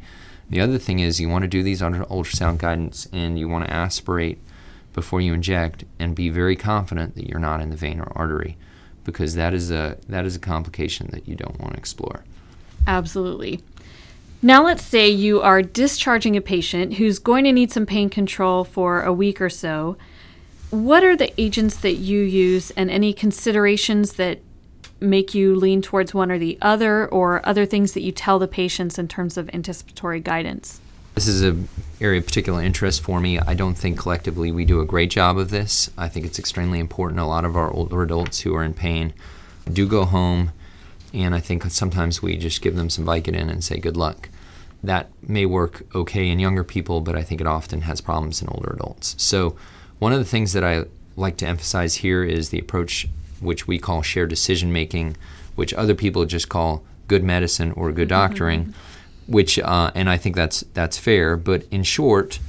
The 0.48 0.60
other 0.60 0.78
thing 0.78 0.98
is 0.98 1.20
you 1.20 1.28
want 1.28 1.42
to 1.42 1.48
do 1.48 1.62
these 1.62 1.82
under 1.82 2.04
ultrasound 2.04 2.58
guidance 2.58 3.08
and 3.12 3.38
you 3.38 3.48
want 3.48 3.64
to 3.64 3.72
aspirate 3.72 4.38
before 4.92 5.20
you 5.20 5.32
inject 5.32 5.84
and 5.98 6.14
be 6.14 6.28
very 6.28 6.56
confident 6.56 7.14
that 7.14 7.26
you're 7.26 7.38
not 7.38 7.60
in 7.60 7.70
the 7.70 7.76
vein 7.76 8.00
or 8.00 8.12
artery 8.14 8.56
because 9.04 9.34
that 9.34 9.54
is 9.54 9.70
a 9.70 9.96
that 10.08 10.24
is 10.24 10.36
a 10.36 10.38
complication 10.38 11.08
that 11.12 11.26
you 11.26 11.34
don't 11.34 11.58
want 11.58 11.72
to 11.72 11.78
explore. 11.78 12.24
Absolutely. 12.86 13.60
Now 14.42 14.64
let's 14.64 14.84
say 14.84 15.08
you 15.08 15.40
are 15.40 15.62
discharging 15.62 16.36
a 16.36 16.40
patient 16.40 16.94
who's 16.94 17.18
going 17.18 17.44
to 17.44 17.52
need 17.52 17.72
some 17.72 17.86
pain 17.86 18.10
control 18.10 18.64
for 18.64 19.02
a 19.02 19.12
week 19.12 19.40
or 19.40 19.50
so. 19.50 19.96
What 20.70 21.04
are 21.04 21.16
the 21.16 21.32
agents 21.40 21.76
that 21.76 21.94
you 21.94 22.20
use 22.20 22.70
and 22.72 22.90
any 22.90 23.12
considerations 23.12 24.14
that 24.14 24.40
make 25.02 25.34
you 25.34 25.54
lean 25.54 25.82
towards 25.82 26.14
one 26.14 26.30
or 26.30 26.38
the 26.38 26.56
other, 26.62 27.06
or 27.08 27.46
other 27.46 27.66
things 27.66 27.92
that 27.92 28.02
you 28.02 28.12
tell 28.12 28.38
the 28.38 28.48
patients 28.48 28.98
in 28.98 29.08
terms 29.08 29.36
of 29.36 29.50
anticipatory 29.52 30.20
guidance? 30.20 30.80
This 31.14 31.28
is 31.28 31.42
an 31.42 31.68
area 32.00 32.20
of 32.20 32.26
particular 32.26 32.62
interest 32.62 33.02
for 33.02 33.20
me. 33.20 33.38
I 33.38 33.54
don't 33.54 33.74
think 33.74 33.98
collectively 33.98 34.50
we 34.50 34.64
do 34.64 34.80
a 34.80 34.86
great 34.86 35.10
job 35.10 35.36
of 35.36 35.50
this. 35.50 35.90
I 35.98 36.08
think 36.08 36.24
it's 36.24 36.38
extremely 36.38 36.78
important. 36.78 37.20
A 37.20 37.26
lot 37.26 37.44
of 37.44 37.56
our 37.56 37.70
older 37.70 38.02
adults 38.02 38.40
who 38.40 38.54
are 38.54 38.64
in 38.64 38.72
pain 38.72 39.12
do 39.70 39.86
go 39.86 40.04
home, 40.04 40.52
and 41.12 41.34
I 41.34 41.40
think 41.40 41.64
sometimes 41.64 42.22
we 42.22 42.36
just 42.36 42.62
give 42.62 42.76
them 42.76 42.88
some 42.88 43.04
Vicodin 43.04 43.50
and 43.50 43.62
say 43.62 43.78
good 43.78 43.96
luck. 43.96 44.30
That 44.82 45.10
may 45.22 45.44
work 45.46 45.82
okay 45.94 46.28
in 46.28 46.38
younger 46.38 46.64
people, 46.64 47.00
but 47.02 47.14
I 47.14 47.22
think 47.22 47.40
it 47.40 47.46
often 47.46 47.82
has 47.82 48.00
problems 48.00 48.40
in 48.40 48.48
older 48.48 48.72
adults. 48.72 49.14
So, 49.18 49.54
one 49.98 50.12
of 50.12 50.18
the 50.18 50.24
things 50.24 50.54
that 50.54 50.64
I 50.64 50.86
like 51.14 51.36
to 51.36 51.46
emphasize 51.46 51.96
here 51.96 52.24
is 52.24 52.48
the 52.48 52.58
approach 52.58 53.06
which 53.42 53.66
we 53.66 53.78
call 53.78 54.02
shared 54.02 54.30
decision 54.30 54.72
making, 54.72 55.16
which 55.54 55.74
other 55.74 55.94
people 55.94 56.24
just 56.24 56.48
call 56.48 56.82
good 57.08 57.24
medicine 57.24 57.72
or 57.72 57.92
good 57.92 58.08
mm-hmm. 58.08 58.20
doctoring. 58.20 58.64
Mm-hmm. 58.64 59.32
Which 59.32 59.58
uh, 59.58 59.92
and 59.94 60.10
I 60.10 60.16
think 60.16 60.34
that's 60.34 60.60
that's 60.74 60.98
fair. 60.98 61.36
But 61.36 61.64
in 61.70 61.84
short, 61.84 62.40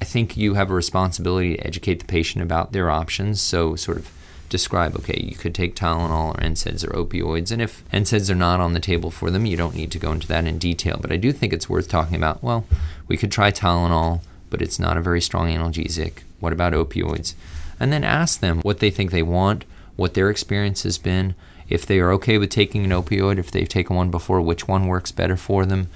I 0.00 0.04
think 0.04 0.36
you 0.36 0.54
have 0.54 0.70
a 0.70 0.74
responsibility 0.74 1.56
to 1.56 1.66
educate 1.66 1.98
the 2.00 2.06
patient 2.06 2.42
about 2.42 2.72
their 2.72 2.90
options. 2.90 3.40
So 3.40 3.74
sort 3.76 3.98
of 3.98 4.10
describe 4.52 4.94
okay 4.94 5.18
you 5.18 5.34
could 5.34 5.54
take 5.54 5.74
tylenol 5.74 6.34
or 6.34 6.40
nsaids 6.42 6.86
or 6.86 6.92
opioids 6.92 7.50
and 7.50 7.62
if 7.62 7.82
nsaids 7.90 8.30
are 8.30 8.34
not 8.34 8.60
on 8.60 8.74
the 8.74 8.80
table 8.80 9.10
for 9.10 9.30
them 9.30 9.46
you 9.46 9.56
don't 9.56 9.74
need 9.74 9.90
to 9.90 9.98
go 9.98 10.12
into 10.12 10.28
that 10.28 10.46
in 10.46 10.58
detail 10.58 10.98
but 11.00 11.10
i 11.10 11.16
do 11.16 11.32
think 11.32 11.54
it's 11.54 11.70
worth 11.70 11.88
talking 11.88 12.16
about 12.16 12.42
well 12.42 12.66
we 13.08 13.16
could 13.16 13.32
try 13.32 13.50
tylenol 13.50 14.20
but 14.50 14.60
it's 14.60 14.78
not 14.78 14.98
a 14.98 15.00
very 15.00 15.22
strong 15.22 15.48
analgesic 15.48 16.18
what 16.38 16.52
about 16.52 16.74
opioids 16.74 17.32
and 17.80 17.94
then 17.94 18.04
ask 18.04 18.40
them 18.40 18.60
what 18.60 18.78
they 18.78 18.90
think 18.90 19.10
they 19.10 19.22
want 19.22 19.64
what 19.96 20.14
their 20.14 20.30
experience 20.30 20.82
has 20.82 20.98
been. 20.98 21.34
if 21.68 21.86
they 21.86 22.00
are 22.00 22.12
okay 22.12 22.36
with 22.36 22.50
taking 22.50 22.84
an 22.84 22.90
opioid, 22.90 23.38
if 23.38 23.50
they've 23.50 23.68
taken 23.68 23.96
one 23.96 24.10
before, 24.10 24.42
which 24.42 24.68
one 24.68 24.86
works 24.86 25.10
better 25.10 25.36
for 25.36 25.64
them. 25.64 25.88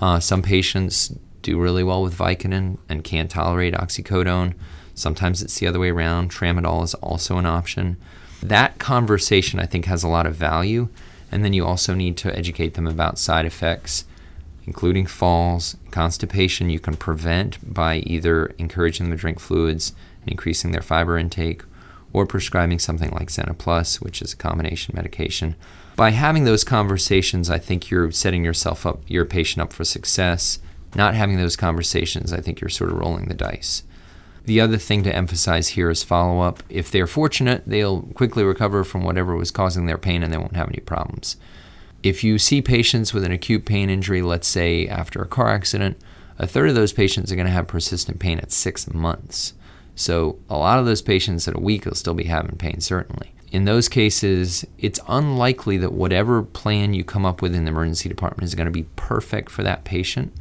Uh, 0.00 0.18
some 0.18 0.42
patients 0.42 1.14
do 1.42 1.60
really 1.60 1.84
well 1.84 2.02
with 2.02 2.16
Vicodin 2.16 2.78
and 2.88 3.04
can't 3.04 3.30
tolerate 3.30 3.74
oxycodone. 3.74 4.54
Sometimes 4.94 5.40
it's 5.40 5.58
the 5.58 5.66
other 5.66 5.78
way 5.78 5.90
around. 5.90 6.30
Tramadol 6.30 6.82
is 6.82 6.94
also 6.94 7.38
an 7.38 7.46
option. 7.46 7.96
That 8.42 8.78
conversation, 8.78 9.60
I 9.60 9.66
think, 9.66 9.84
has 9.84 10.02
a 10.02 10.08
lot 10.08 10.26
of 10.26 10.34
value. 10.34 10.88
And 11.30 11.44
then 11.44 11.52
you 11.52 11.64
also 11.64 11.94
need 11.94 12.16
to 12.18 12.36
educate 12.36 12.74
them 12.74 12.88
about 12.88 13.18
side 13.18 13.46
effects, 13.46 14.04
including 14.66 15.06
falls, 15.06 15.76
constipation. 15.92 16.70
You 16.70 16.80
can 16.80 16.96
prevent 16.96 17.58
by 17.72 17.98
either 17.98 18.46
encouraging 18.58 19.08
them 19.08 19.16
to 19.16 19.20
drink 19.20 19.38
fluids 19.38 19.92
and 20.22 20.30
increasing 20.32 20.72
their 20.72 20.82
fiber 20.82 21.16
intake, 21.16 21.62
or 22.12 22.26
prescribing 22.26 22.78
something 22.78 23.10
like 23.10 23.30
Senna 23.30 23.54
Plus, 23.54 24.00
which 24.00 24.20
is 24.22 24.32
a 24.32 24.36
combination 24.36 24.94
medication. 24.96 25.54
By 25.96 26.10
having 26.10 26.44
those 26.44 26.64
conversations, 26.64 27.50
I 27.50 27.58
think 27.58 27.90
you're 27.90 28.10
setting 28.10 28.44
yourself 28.44 28.86
up, 28.86 29.02
your 29.06 29.24
patient 29.24 29.62
up 29.62 29.72
for 29.72 29.84
success. 29.84 30.58
Not 30.94 31.14
having 31.14 31.36
those 31.36 31.56
conversations, 31.56 32.32
I 32.32 32.40
think 32.40 32.60
you're 32.60 32.70
sort 32.70 32.90
of 32.90 32.98
rolling 32.98 33.26
the 33.26 33.34
dice. 33.34 33.84
The 34.44 34.60
other 34.60 34.78
thing 34.78 35.02
to 35.04 35.14
emphasize 35.14 35.68
here 35.68 35.90
is 35.90 36.02
follow 36.02 36.40
up. 36.40 36.62
If 36.68 36.90
they're 36.90 37.06
fortunate, 37.06 37.62
they'll 37.66 38.02
quickly 38.14 38.42
recover 38.42 38.82
from 38.84 39.04
whatever 39.04 39.36
was 39.36 39.50
causing 39.50 39.86
their 39.86 39.98
pain 39.98 40.22
and 40.22 40.32
they 40.32 40.38
won't 40.38 40.56
have 40.56 40.68
any 40.68 40.80
problems. 40.80 41.36
If 42.02 42.24
you 42.24 42.38
see 42.38 42.62
patients 42.62 43.12
with 43.12 43.24
an 43.24 43.32
acute 43.32 43.66
pain 43.66 43.90
injury, 43.90 44.22
let's 44.22 44.48
say 44.48 44.88
after 44.88 45.20
a 45.20 45.28
car 45.28 45.48
accident, 45.48 45.98
a 46.38 46.46
third 46.46 46.70
of 46.70 46.74
those 46.74 46.94
patients 46.94 47.30
are 47.30 47.36
going 47.36 47.46
to 47.46 47.52
have 47.52 47.68
persistent 47.68 48.18
pain 48.18 48.38
at 48.38 48.50
six 48.50 48.92
months. 48.92 49.52
So 50.00 50.38
a 50.48 50.56
lot 50.56 50.78
of 50.78 50.86
those 50.86 51.02
patients 51.02 51.46
at 51.46 51.54
a 51.54 51.60
week 51.60 51.84
will 51.84 51.94
still 51.94 52.14
be 52.14 52.24
having 52.24 52.56
pain, 52.56 52.80
certainly. 52.80 53.34
In 53.52 53.66
those 53.66 53.86
cases, 53.86 54.64
it's 54.78 54.98
unlikely 55.06 55.76
that 55.76 55.92
whatever 55.92 56.42
plan 56.42 56.94
you 56.94 57.04
come 57.04 57.26
up 57.26 57.42
with 57.42 57.54
in 57.54 57.64
the 57.66 57.70
emergency 57.70 58.08
department 58.08 58.44
is 58.44 58.54
going 58.54 58.64
to 58.64 58.72
be 58.72 58.84
perfect 58.96 59.50
for 59.50 59.62
that 59.62 59.84
patient. 59.84 60.32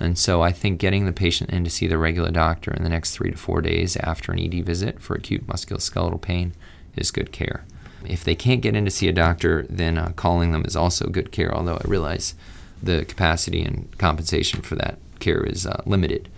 And 0.00 0.18
so 0.18 0.42
I 0.42 0.50
think 0.50 0.80
getting 0.80 1.06
the 1.06 1.12
patient 1.12 1.50
in 1.50 1.62
to 1.62 1.70
see 1.70 1.86
the 1.86 1.98
regular 1.98 2.32
doctor 2.32 2.72
in 2.72 2.82
the 2.82 2.88
next 2.88 3.12
three 3.12 3.30
to 3.30 3.36
four 3.36 3.60
days 3.60 3.96
after 3.98 4.32
an 4.32 4.40
ED 4.40 4.66
visit 4.66 5.00
for 5.00 5.14
acute 5.14 5.46
musculoskeletal 5.46 6.20
pain 6.20 6.52
is 6.96 7.12
good 7.12 7.30
care. 7.30 7.64
If 8.04 8.24
they 8.24 8.34
can't 8.34 8.60
get 8.60 8.74
in 8.74 8.84
to 8.86 8.90
see 8.90 9.06
a 9.06 9.12
doctor, 9.12 9.66
then 9.70 9.98
uh, 9.98 10.14
calling 10.16 10.50
them 10.50 10.64
is 10.64 10.74
also 10.74 11.06
good 11.06 11.30
care, 11.30 11.54
although 11.54 11.76
I 11.76 11.86
realize 11.86 12.34
the 12.82 13.04
capacity 13.04 13.62
and 13.62 13.96
compensation 13.98 14.62
for 14.62 14.74
that 14.74 14.98
care 15.20 15.44
is 15.44 15.64
uh, 15.64 15.82
limited. 15.86 16.28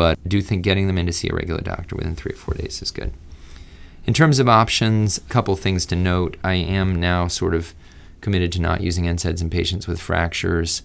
But 0.00 0.18
I 0.24 0.28
do 0.28 0.40
think 0.40 0.64
getting 0.64 0.86
them 0.86 0.96
in 0.96 1.04
to 1.04 1.12
see 1.12 1.28
a 1.28 1.34
regular 1.34 1.60
doctor 1.60 1.94
within 1.94 2.14
three 2.14 2.32
or 2.32 2.36
four 2.36 2.54
days 2.54 2.80
is 2.80 2.90
good. 2.90 3.12
In 4.06 4.14
terms 4.14 4.38
of 4.38 4.48
options, 4.48 5.18
a 5.18 5.20
couple 5.28 5.54
things 5.56 5.84
to 5.84 5.94
note. 5.94 6.38
I 6.42 6.54
am 6.54 6.98
now 6.98 7.28
sort 7.28 7.52
of 7.52 7.74
committed 8.22 8.50
to 8.52 8.62
not 8.62 8.80
using 8.80 9.04
NSAIDs 9.04 9.42
in 9.42 9.50
patients 9.50 9.86
with 9.86 10.00
fractures 10.00 10.84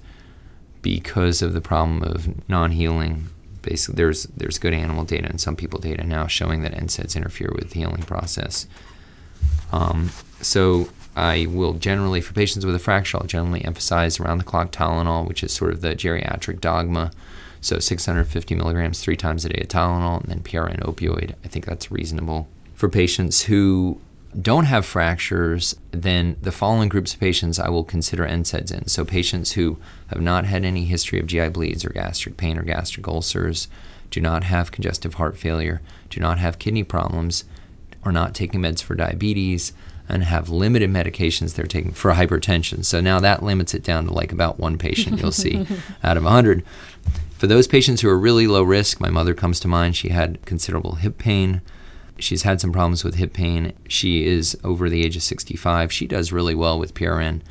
because 0.81 1.41
of 1.41 1.53
the 1.53 1.61
problem 1.61 2.03
of 2.03 2.49
non-healing. 2.49 3.29
Basically, 3.61 3.95
there's 3.95 4.23
there's 4.35 4.59
good 4.59 4.73
animal 4.73 5.05
data 5.05 5.29
and 5.29 5.39
some 5.39 5.55
people 5.55 5.79
data 5.79 6.03
now 6.03 6.27
showing 6.27 6.61
that 6.63 6.73
NSAIDs 6.73 7.15
interfere 7.15 7.53
with 7.55 7.69
the 7.69 7.79
healing 7.79 8.03
process. 8.03 8.67
Um, 9.71 10.09
so 10.41 10.89
I 11.15 11.45
will 11.49 11.75
generally, 11.75 12.19
for 12.19 12.33
patients 12.33 12.65
with 12.65 12.75
a 12.75 12.79
fracture, 12.79 13.17
I'll 13.17 13.27
generally 13.27 13.63
emphasize 13.63 14.19
around-the-clock 14.19 14.73
Tylenol, 14.73 15.25
which 15.25 15.41
is 15.41 15.53
sort 15.53 15.71
of 15.71 15.79
the 15.79 15.95
geriatric 15.95 16.59
dogma. 16.59 17.11
So 17.65 17.79
650 17.79 18.53
milligrams 18.53 19.01
three 19.01 19.15
times 19.15 19.43
a 19.43 19.49
day 19.49 19.61
of 19.63 19.69
Tylenol, 19.69 20.21
and 20.21 20.29
then 20.29 20.41
PRN 20.41 20.83
opioid. 20.83 21.33
I 21.43 21.47
think 21.47 21.65
that's 21.65 21.89
reasonable. 21.89 22.47
For 22.75 22.87
patients 22.87 23.41
who 23.45 23.99
don't 24.39 24.65
have 24.65 24.85
fractures, 24.85 25.75
then 25.89 26.37
the 26.43 26.51
following 26.51 26.89
groups 26.89 27.15
of 27.15 27.19
patients 27.19 27.57
I 27.57 27.69
will 27.69 27.83
consider 27.83 28.23
NSAIDs 28.23 28.71
in. 28.71 28.87
So, 28.87 29.03
patients 29.03 29.53
who 29.53 29.79
have 30.09 30.21
not 30.21 30.45
had 30.45 30.63
any 30.63 30.85
history 30.85 31.19
of 31.19 31.25
GI 31.25 31.49
bleeds 31.49 31.83
or 31.83 31.89
gastric 31.89 32.37
pain 32.37 32.59
or 32.59 32.61
gastric 32.61 33.07
ulcers, 33.07 33.67
do 34.11 34.21
not 34.21 34.43
have 34.43 34.71
congestive 34.71 35.15
heart 35.15 35.35
failure, 35.35 35.81
do 36.11 36.19
not 36.19 36.37
have 36.37 36.59
kidney 36.59 36.83
problems, 36.83 37.45
are 38.03 38.11
not 38.11 38.35
taking 38.35 38.61
meds 38.61 38.83
for 38.83 38.93
diabetes, 38.93 39.73
and 40.07 40.23
have 40.23 40.49
limited 40.49 40.91
medications 40.91 41.55
they're 41.55 41.65
taking 41.65 41.93
for 41.93 42.11
hypertension. 42.11 42.85
So 42.85 43.01
now 43.01 43.19
that 43.21 43.41
limits 43.41 43.73
it 43.73 43.83
down 43.83 44.05
to 44.05 44.13
like 44.13 44.31
about 44.31 44.59
one 44.59 44.77
patient 44.77 45.19
you'll 45.19 45.31
see 45.31 45.65
out 46.03 46.15
of 46.15 46.23
100. 46.23 46.63
For 47.37 47.47
those 47.47 47.67
patients 47.67 48.01
who 48.01 48.09
are 48.09 48.17
really 48.17 48.47
low 48.47 48.63
risk, 48.63 48.99
my 48.99 49.09
mother 49.09 49.33
comes 49.33 49.59
to 49.59 49.67
mind. 49.67 49.95
She 49.95 50.09
had 50.09 50.45
considerable 50.45 50.95
hip 50.95 51.17
pain 51.17 51.61
She's 52.17 52.43
had 52.43 52.61
some 52.61 52.71
problems 52.71 53.03
with 53.03 53.15
hip 53.15 53.33
pain. 53.33 53.73
She 53.87 54.25
is 54.25 54.57
over 54.63 54.89
the 54.89 55.03
age 55.03 55.15
of 55.15 55.23
65. 55.23 55.91
She 55.91 56.07
does 56.07 56.31
really 56.31 56.55
well 56.55 56.79
with 56.79 56.93
PRN, 56.93 57.41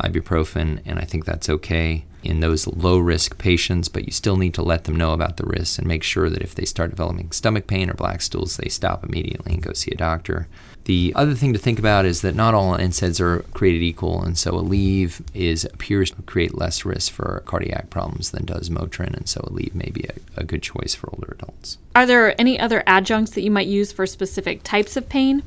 ibuprofen, 0.00 0.80
and 0.86 0.98
I 0.98 1.04
think 1.04 1.24
that's 1.24 1.50
okay 1.50 2.04
in 2.22 2.40
those 2.40 2.66
low 2.66 2.98
risk 2.98 3.38
patients, 3.38 3.88
but 3.88 4.06
you 4.06 4.10
still 4.10 4.36
need 4.36 4.54
to 4.54 4.62
let 4.62 4.84
them 4.84 4.96
know 4.96 5.12
about 5.12 5.36
the 5.36 5.46
risks 5.46 5.78
and 5.78 5.86
make 5.86 6.02
sure 6.02 6.30
that 6.30 6.42
if 6.42 6.54
they 6.54 6.64
start 6.64 6.90
developing 6.90 7.30
stomach 7.30 7.66
pain 7.66 7.90
or 7.90 7.94
black 7.94 8.22
stools, 8.22 8.56
they 8.56 8.68
stop 8.68 9.04
immediately 9.04 9.54
and 9.54 9.62
go 9.62 9.72
see 9.72 9.90
a 9.90 9.96
doctor. 9.96 10.48
The 10.86 11.12
other 11.16 11.34
thing 11.34 11.52
to 11.52 11.58
think 11.58 11.80
about 11.80 12.04
is 12.04 12.20
that 12.20 12.36
not 12.36 12.54
all 12.54 12.78
NSAIDs 12.78 13.20
are 13.20 13.40
created 13.54 13.82
equal, 13.82 14.22
and 14.22 14.38
so 14.38 14.52
Aleve 14.52 15.20
is 15.34 15.64
appears 15.64 16.12
to 16.12 16.22
create 16.22 16.56
less 16.56 16.84
risk 16.84 17.10
for 17.10 17.42
cardiac 17.44 17.90
problems 17.90 18.30
than 18.30 18.44
does 18.44 18.70
Motrin, 18.70 19.12
and 19.12 19.28
so 19.28 19.40
Aleve 19.40 19.74
may 19.74 19.90
be 19.90 20.04
a, 20.04 20.42
a 20.42 20.44
good 20.44 20.62
choice 20.62 20.94
for 20.94 21.10
older 21.12 21.36
adults. 21.40 21.78
Are 21.96 22.06
there 22.06 22.40
any 22.40 22.56
other 22.60 22.84
adjuncts 22.86 23.32
that 23.32 23.42
you 23.42 23.50
might 23.50 23.66
use 23.66 23.90
for 23.90 24.06
specific 24.06 24.62
types 24.62 24.96
of 24.96 25.08
pain? 25.08 25.42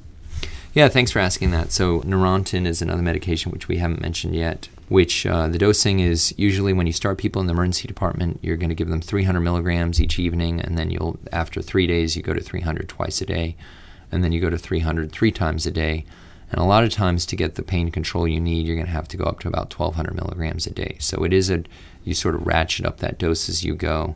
Yeah, 0.73 0.89
thanks 0.89 1.11
for 1.11 1.19
asking 1.19 1.51
that. 1.51 1.71
So 1.71 2.01
Neurontin 2.01 2.67
is 2.67 2.81
another 2.81 3.01
medication 3.01 3.53
which 3.53 3.69
we 3.69 3.77
haven't 3.77 4.01
mentioned 4.01 4.35
yet. 4.35 4.67
Which 4.89 5.25
uh, 5.25 5.47
the 5.47 5.57
dosing 5.57 6.01
is 6.01 6.33
usually 6.35 6.73
when 6.73 6.87
you 6.87 6.93
start 6.93 7.17
people 7.17 7.39
in 7.39 7.47
the 7.47 7.53
emergency 7.53 7.87
department, 7.87 8.39
you're 8.41 8.57
going 8.57 8.69
to 8.69 8.75
give 8.75 8.89
them 8.89 9.01
300 9.01 9.39
milligrams 9.39 10.01
each 10.01 10.19
evening, 10.19 10.59
and 10.59 10.77
then 10.77 10.89
you'll 10.89 11.17
after 11.31 11.61
three 11.61 11.87
days 11.87 12.17
you 12.17 12.23
go 12.23 12.33
to 12.33 12.41
300 12.41 12.89
twice 12.89 13.21
a 13.21 13.25
day 13.25 13.55
and 14.11 14.23
then 14.23 14.31
you 14.31 14.41
go 14.41 14.49
to 14.49 14.57
300 14.57 15.11
three 15.11 15.31
times 15.31 15.65
a 15.65 15.71
day. 15.71 16.05
And 16.51 16.59
a 16.59 16.65
lot 16.65 16.83
of 16.83 16.91
times, 16.91 17.27
to 17.27 17.35
get 17.35 17.55
the 17.55 17.61
pain 17.61 17.91
control 17.91 18.27
you 18.27 18.39
need, 18.39 18.65
you're 18.65 18.75
going 18.75 18.87
to 18.87 18.91
have 18.91 19.07
to 19.09 19.17
go 19.17 19.25
up 19.25 19.39
to 19.41 19.47
about 19.47 19.77
1,200 19.77 20.15
milligrams 20.15 20.65
a 20.65 20.71
day. 20.71 20.97
So 20.99 21.23
it 21.23 21.31
is 21.31 21.51
a, 21.51 21.63
you 22.03 22.15
sort 22.15 22.33
of 22.33 22.47
ratchet 22.47 22.87
up 22.87 22.97
that 22.97 23.19
dose 23.19 23.49
as 23.49 23.63
you 23.63 23.75
go. 23.75 24.15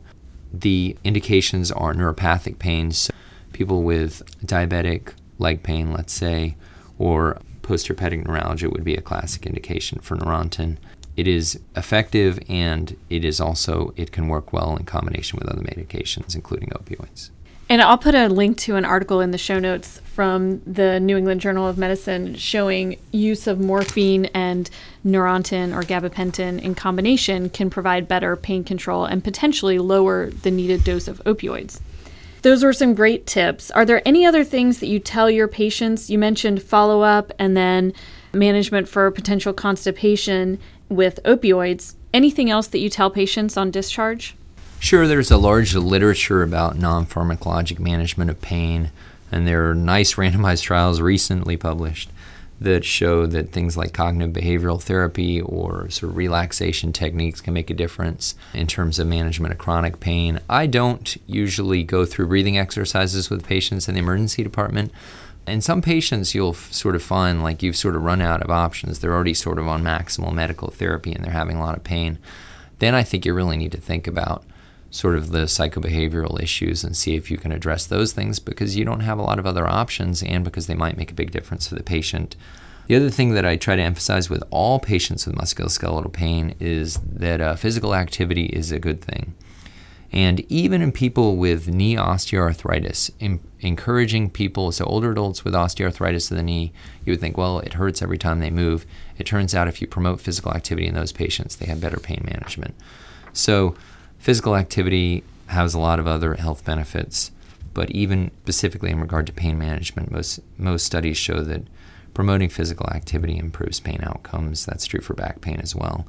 The 0.52 0.96
indications 1.04 1.70
are 1.70 1.94
neuropathic 1.94 2.58
pains, 2.58 2.98
so 2.98 3.14
people 3.52 3.82
with 3.82 4.22
diabetic 4.44 5.12
leg 5.38 5.62
pain, 5.62 5.92
let's 5.92 6.12
say, 6.12 6.56
or 6.98 7.40
postherpetic 7.62 8.24
neuralgia 8.24 8.68
would 8.68 8.84
be 8.84 8.94
a 8.94 9.00
classic 9.00 9.46
indication 9.46 10.00
for 10.00 10.16
Neurontin. 10.16 10.76
It 11.16 11.26
is 11.26 11.58
effective 11.76 12.38
and 12.48 12.96
it 13.08 13.24
is 13.24 13.40
also, 13.40 13.94
it 13.96 14.12
can 14.12 14.28
work 14.28 14.52
well 14.52 14.76
in 14.76 14.84
combination 14.84 15.38
with 15.38 15.48
other 15.48 15.62
medications, 15.62 16.34
including 16.34 16.70
opioids. 16.70 17.30
And 17.74 17.82
I'll 17.82 17.98
put 17.98 18.14
a 18.14 18.28
link 18.28 18.56
to 18.58 18.76
an 18.76 18.84
article 18.84 19.20
in 19.20 19.32
the 19.32 19.36
show 19.36 19.58
notes 19.58 20.00
from 20.04 20.60
the 20.60 21.00
New 21.00 21.16
England 21.16 21.40
Journal 21.40 21.66
of 21.66 21.76
Medicine 21.76 22.36
showing 22.36 23.00
use 23.10 23.48
of 23.48 23.58
morphine 23.58 24.26
and 24.26 24.70
Neurontin 25.04 25.74
or 25.74 25.82
gabapentin 25.82 26.62
in 26.62 26.76
combination 26.76 27.50
can 27.50 27.70
provide 27.70 28.06
better 28.06 28.36
pain 28.36 28.62
control 28.62 29.06
and 29.06 29.24
potentially 29.24 29.80
lower 29.80 30.30
the 30.30 30.52
needed 30.52 30.84
dose 30.84 31.08
of 31.08 31.20
opioids. 31.24 31.80
Those 32.42 32.62
were 32.62 32.72
some 32.72 32.94
great 32.94 33.26
tips. 33.26 33.72
Are 33.72 33.84
there 33.84 34.06
any 34.06 34.24
other 34.24 34.44
things 34.44 34.78
that 34.78 34.86
you 34.86 35.00
tell 35.00 35.28
your 35.28 35.48
patients? 35.48 36.08
You 36.08 36.16
mentioned 36.16 36.62
follow 36.62 37.02
up 37.02 37.32
and 37.40 37.56
then 37.56 37.92
management 38.32 38.86
for 38.86 39.10
potential 39.10 39.52
constipation 39.52 40.60
with 40.88 41.18
opioids. 41.24 41.96
Anything 42.12 42.50
else 42.50 42.68
that 42.68 42.78
you 42.78 42.88
tell 42.88 43.10
patients 43.10 43.56
on 43.56 43.72
discharge? 43.72 44.36
Sure, 44.84 45.08
there's 45.08 45.30
a 45.30 45.38
large 45.38 45.74
literature 45.74 46.42
about 46.42 46.76
non 46.76 47.06
pharmacologic 47.06 47.78
management 47.78 48.28
of 48.28 48.42
pain, 48.42 48.90
and 49.32 49.48
there 49.48 49.70
are 49.70 49.74
nice 49.74 50.12
randomized 50.16 50.60
trials 50.60 51.00
recently 51.00 51.56
published 51.56 52.10
that 52.60 52.84
show 52.84 53.24
that 53.24 53.50
things 53.50 53.78
like 53.78 53.94
cognitive 53.94 54.34
behavioral 54.34 54.82
therapy 54.82 55.40
or 55.40 55.88
sort 55.88 56.10
of 56.10 56.18
relaxation 56.18 56.92
techniques 56.92 57.40
can 57.40 57.54
make 57.54 57.70
a 57.70 57.74
difference 57.74 58.34
in 58.52 58.66
terms 58.66 58.98
of 58.98 59.06
management 59.06 59.52
of 59.52 59.58
chronic 59.58 60.00
pain. 60.00 60.38
I 60.50 60.66
don't 60.66 61.16
usually 61.26 61.82
go 61.82 62.04
through 62.04 62.26
breathing 62.26 62.58
exercises 62.58 63.30
with 63.30 63.46
patients 63.46 63.88
in 63.88 63.94
the 63.94 64.00
emergency 64.00 64.42
department. 64.42 64.92
In 65.46 65.62
some 65.62 65.80
patients, 65.80 66.34
you'll 66.34 66.52
sort 66.52 66.94
of 66.94 67.02
find 67.02 67.42
like 67.42 67.62
you've 67.62 67.74
sort 67.74 67.96
of 67.96 68.02
run 68.02 68.20
out 68.20 68.42
of 68.42 68.50
options. 68.50 68.98
They're 68.98 69.14
already 69.14 69.32
sort 69.32 69.58
of 69.58 69.66
on 69.66 69.82
maximal 69.82 70.34
medical 70.34 70.68
therapy 70.68 71.14
and 71.14 71.24
they're 71.24 71.32
having 71.32 71.56
a 71.56 71.64
lot 71.64 71.74
of 71.74 71.84
pain. 71.84 72.18
Then 72.80 72.94
I 72.94 73.02
think 73.02 73.24
you 73.24 73.32
really 73.32 73.56
need 73.56 73.72
to 73.72 73.80
think 73.80 74.06
about 74.06 74.44
sort 74.94 75.16
of 75.16 75.32
the 75.32 75.42
psychobehavioral 75.42 76.40
issues 76.40 76.84
and 76.84 76.96
see 76.96 77.16
if 77.16 77.28
you 77.28 77.36
can 77.36 77.50
address 77.50 77.84
those 77.84 78.12
things 78.12 78.38
because 78.38 78.76
you 78.76 78.84
don't 78.84 79.00
have 79.00 79.18
a 79.18 79.22
lot 79.22 79.40
of 79.40 79.46
other 79.46 79.66
options 79.66 80.22
and 80.22 80.44
because 80.44 80.68
they 80.68 80.74
might 80.74 80.96
make 80.96 81.10
a 81.10 81.14
big 81.14 81.32
difference 81.32 81.66
for 81.66 81.74
the 81.74 81.82
patient. 81.82 82.36
The 82.86 82.94
other 82.94 83.10
thing 83.10 83.34
that 83.34 83.44
I 83.44 83.56
try 83.56 83.74
to 83.74 83.82
emphasize 83.82 84.30
with 84.30 84.44
all 84.50 84.78
patients 84.78 85.26
with 85.26 85.34
musculoskeletal 85.34 86.12
pain 86.12 86.54
is 86.60 87.00
that 87.04 87.40
uh, 87.40 87.56
physical 87.56 87.92
activity 87.92 88.44
is 88.46 88.70
a 88.70 88.78
good 88.78 89.02
thing. 89.02 89.34
And 90.12 90.40
even 90.48 90.80
in 90.80 90.92
people 90.92 91.38
with 91.38 91.66
knee 91.66 91.96
osteoarthritis, 91.96 93.10
in, 93.18 93.40
encouraging 93.58 94.30
people, 94.30 94.70
so 94.70 94.84
older 94.84 95.10
adults 95.10 95.42
with 95.42 95.54
osteoarthritis 95.54 96.30
of 96.30 96.36
the 96.36 96.42
knee, 96.44 96.72
you 97.04 97.14
would 97.14 97.20
think, 97.20 97.36
well, 97.36 97.58
it 97.58 97.72
hurts 97.72 98.00
every 98.00 98.18
time 98.18 98.38
they 98.38 98.50
move. 98.50 98.86
It 99.18 99.26
turns 99.26 99.56
out 99.56 99.66
if 99.66 99.80
you 99.80 99.88
promote 99.88 100.20
physical 100.20 100.52
activity 100.52 100.86
in 100.86 100.94
those 100.94 101.10
patients, 101.10 101.56
they 101.56 101.66
have 101.66 101.80
better 101.80 101.98
pain 101.98 102.22
management. 102.24 102.76
So, 103.32 103.74
physical 104.24 104.56
activity 104.56 105.22
has 105.48 105.74
a 105.74 105.78
lot 105.78 105.98
of 105.98 106.06
other 106.06 106.32
health 106.32 106.64
benefits, 106.64 107.30
but 107.74 107.90
even 107.90 108.30
specifically 108.44 108.88
in 108.88 108.98
regard 108.98 109.26
to 109.26 109.34
pain 109.34 109.58
management, 109.58 110.10
most, 110.10 110.40
most 110.56 110.86
studies 110.86 111.18
show 111.18 111.42
that 111.42 111.60
promoting 112.14 112.48
physical 112.48 112.86
activity 112.86 113.36
improves 113.36 113.80
pain 113.80 114.00
outcomes. 114.02 114.64
That's 114.64 114.86
true 114.86 115.02
for 115.02 115.12
back 115.12 115.42
pain 115.42 115.60
as 115.62 115.76
well. 115.76 116.06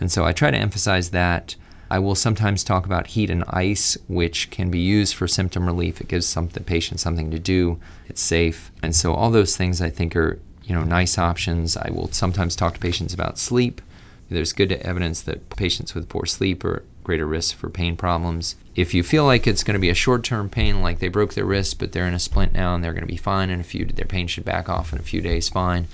And 0.00 0.10
so 0.10 0.24
I 0.24 0.32
try 0.32 0.50
to 0.50 0.56
emphasize 0.56 1.10
that. 1.10 1.54
I 1.88 2.00
will 2.00 2.16
sometimes 2.16 2.64
talk 2.64 2.86
about 2.86 3.06
heat 3.06 3.30
and 3.30 3.44
ice, 3.46 3.96
which 4.08 4.50
can 4.50 4.68
be 4.68 4.80
used 4.80 5.14
for 5.14 5.28
symptom 5.28 5.64
relief. 5.64 6.00
It 6.00 6.08
gives 6.08 6.26
some, 6.26 6.48
the 6.48 6.60
patient 6.60 6.98
something 6.98 7.30
to 7.30 7.38
do. 7.38 7.78
It's 8.08 8.20
safe. 8.20 8.72
And 8.82 8.96
so 8.96 9.14
all 9.14 9.30
those 9.30 9.56
things 9.56 9.80
I 9.80 9.90
think 9.90 10.16
are, 10.16 10.40
you 10.64 10.74
know, 10.74 10.82
nice 10.82 11.18
options. 11.18 11.76
I 11.76 11.92
will 11.92 12.10
sometimes 12.10 12.56
talk 12.56 12.74
to 12.74 12.80
patients 12.80 13.14
about 13.14 13.38
sleep. 13.38 13.80
There's 14.28 14.52
good 14.52 14.72
evidence 14.72 15.22
that 15.22 15.50
patients 15.50 15.94
with 15.94 16.08
poor 16.08 16.26
sleep 16.26 16.64
are 16.64 16.84
greater 17.04 17.26
risk 17.26 17.56
for 17.56 17.68
pain 17.68 17.96
problems. 17.96 18.56
If 18.74 18.94
you 18.94 19.02
feel 19.02 19.24
like 19.24 19.46
it's 19.46 19.62
going 19.62 19.74
to 19.74 19.80
be 19.80 19.90
a 19.90 19.94
short-term 19.94 20.48
pain, 20.48 20.80
like 20.80 20.98
they 20.98 21.08
broke 21.08 21.34
their 21.34 21.44
wrist 21.44 21.78
but 21.78 21.92
they're 21.92 22.08
in 22.08 22.14
a 22.14 22.18
splint 22.18 22.54
now 22.54 22.74
and 22.74 22.82
they're 22.82 22.92
going 22.92 23.02
to 23.02 23.06
be 23.06 23.16
fine 23.16 23.50
in 23.50 23.60
a 23.60 23.64
few, 23.64 23.84
their 23.84 24.06
pain 24.06 24.26
should 24.26 24.44
back 24.44 24.68
off 24.68 24.92
in 24.92 24.98
a 24.98 25.02
few 25.02 25.20
days, 25.20 25.48
fine. 25.48 25.86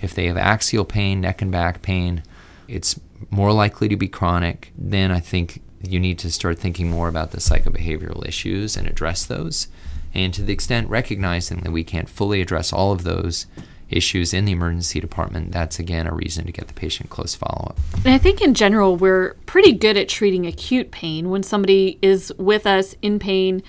If 0.00 0.14
they 0.14 0.26
have 0.26 0.36
axial 0.36 0.84
pain, 0.84 1.20
neck 1.20 1.42
and 1.42 1.50
back 1.50 1.82
pain, 1.82 2.22
it's 2.68 3.00
more 3.30 3.52
likely 3.52 3.88
to 3.88 3.96
be 3.96 4.08
chronic, 4.08 4.72
then 4.76 5.10
I 5.10 5.20
think 5.20 5.62
you 5.82 5.98
need 5.98 6.18
to 6.20 6.30
start 6.30 6.58
thinking 6.58 6.90
more 6.90 7.08
about 7.08 7.30
the 7.30 7.38
psychobehavioral 7.38 8.26
issues 8.26 8.76
and 8.76 8.86
address 8.86 9.24
those. 9.24 9.68
And 10.14 10.32
to 10.34 10.42
the 10.42 10.52
extent 10.52 10.88
recognizing 10.88 11.60
that 11.60 11.72
we 11.72 11.84
can't 11.84 12.08
fully 12.08 12.40
address 12.40 12.72
all 12.72 12.92
of 12.92 13.04
those 13.04 13.46
issues 13.90 14.34
in 14.34 14.44
the 14.44 14.52
emergency 14.52 15.00
department, 15.00 15.52
that's 15.52 15.78
again 15.78 16.06
a 16.06 16.14
reason 16.14 16.44
to 16.46 16.52
get 16.52 16.68
the 16.68 16.74
patient 16.74 17.10
close 17.10 17.34
follow 17.34 17.70
up. 17.70 17.78
And 18.04 18.14
I 18.14 18.18
think 18.18 18.40
in 18.40 18.54
general, 18.54 18.96
we're 18.96 19.34
pretty 19.46 19.72
good 19.72 19.96
at 19.96 20.08
treating 20.08 20.46
acute 20.46 20.90
pain. 20.90 21.30
When 21.30 21.42
somebody 21.42 21.98
is 22.02 22.32
with 22.38 22.66
us 22.66 22.94
in 23.02 23.18
pain, 23.18 23.62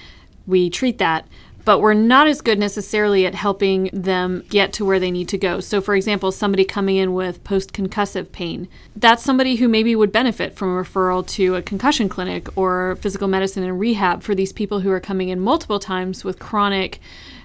we 0.45 0.69
treat 0.69 0.97
that 0.97 1.27
but 1.69 1.81
we're 1.81 1.93
not 1.93 2.27
as 2.27 2.41
good 2.41 2.57
necessarily 2.57 3.27
at 3.27 3.35
helping 3.35 3.91
them 3.93 4.43
get 4.49 4.73
to 4.73 4.83
where 4.83 4.99
they 4.99 5.11
need 5.11 5.27
to 5.29 5.38
go. 5.38 5.59
So, 5.59 5.81
for 5.81 5.95
example, 5.95 6.31
somebody 6.31 6.65
coming 6.65 6.95
in 6.95 7.13
with 7.13 7.43
post 7.43 7.73
concussive 7.73 8.31
pain, 8.31 8.67
that's 8.95 9.23
somebody 9.23 9.57
who 9.57 9.67
maybe 9.67 9.95
would 9.95 10.11
benefit 10.11 10.55
from 10.55 10.75
a 10.75 10.81
referral 10.81 11.23
to 11.27 11.57
a 11.57 11.61
concussion 11.61 12.09
clinic 12.09 12.49
or 12.57 12.95
physical 12.95 13.27
medicine 13.27 13.61
and 13.61 13.79
rehab 13.79 14.23
for 14.23 14.33
these 14.33 14.51
people 14.51 14.79
who 14.79 14.89
are 14.89 14.99
coming 14.99 15.29
in 15.29 15.39
multiple 15.39 15.77
times 15.77 16.23
with 16.23 16.39
chronic, 16.39 16.99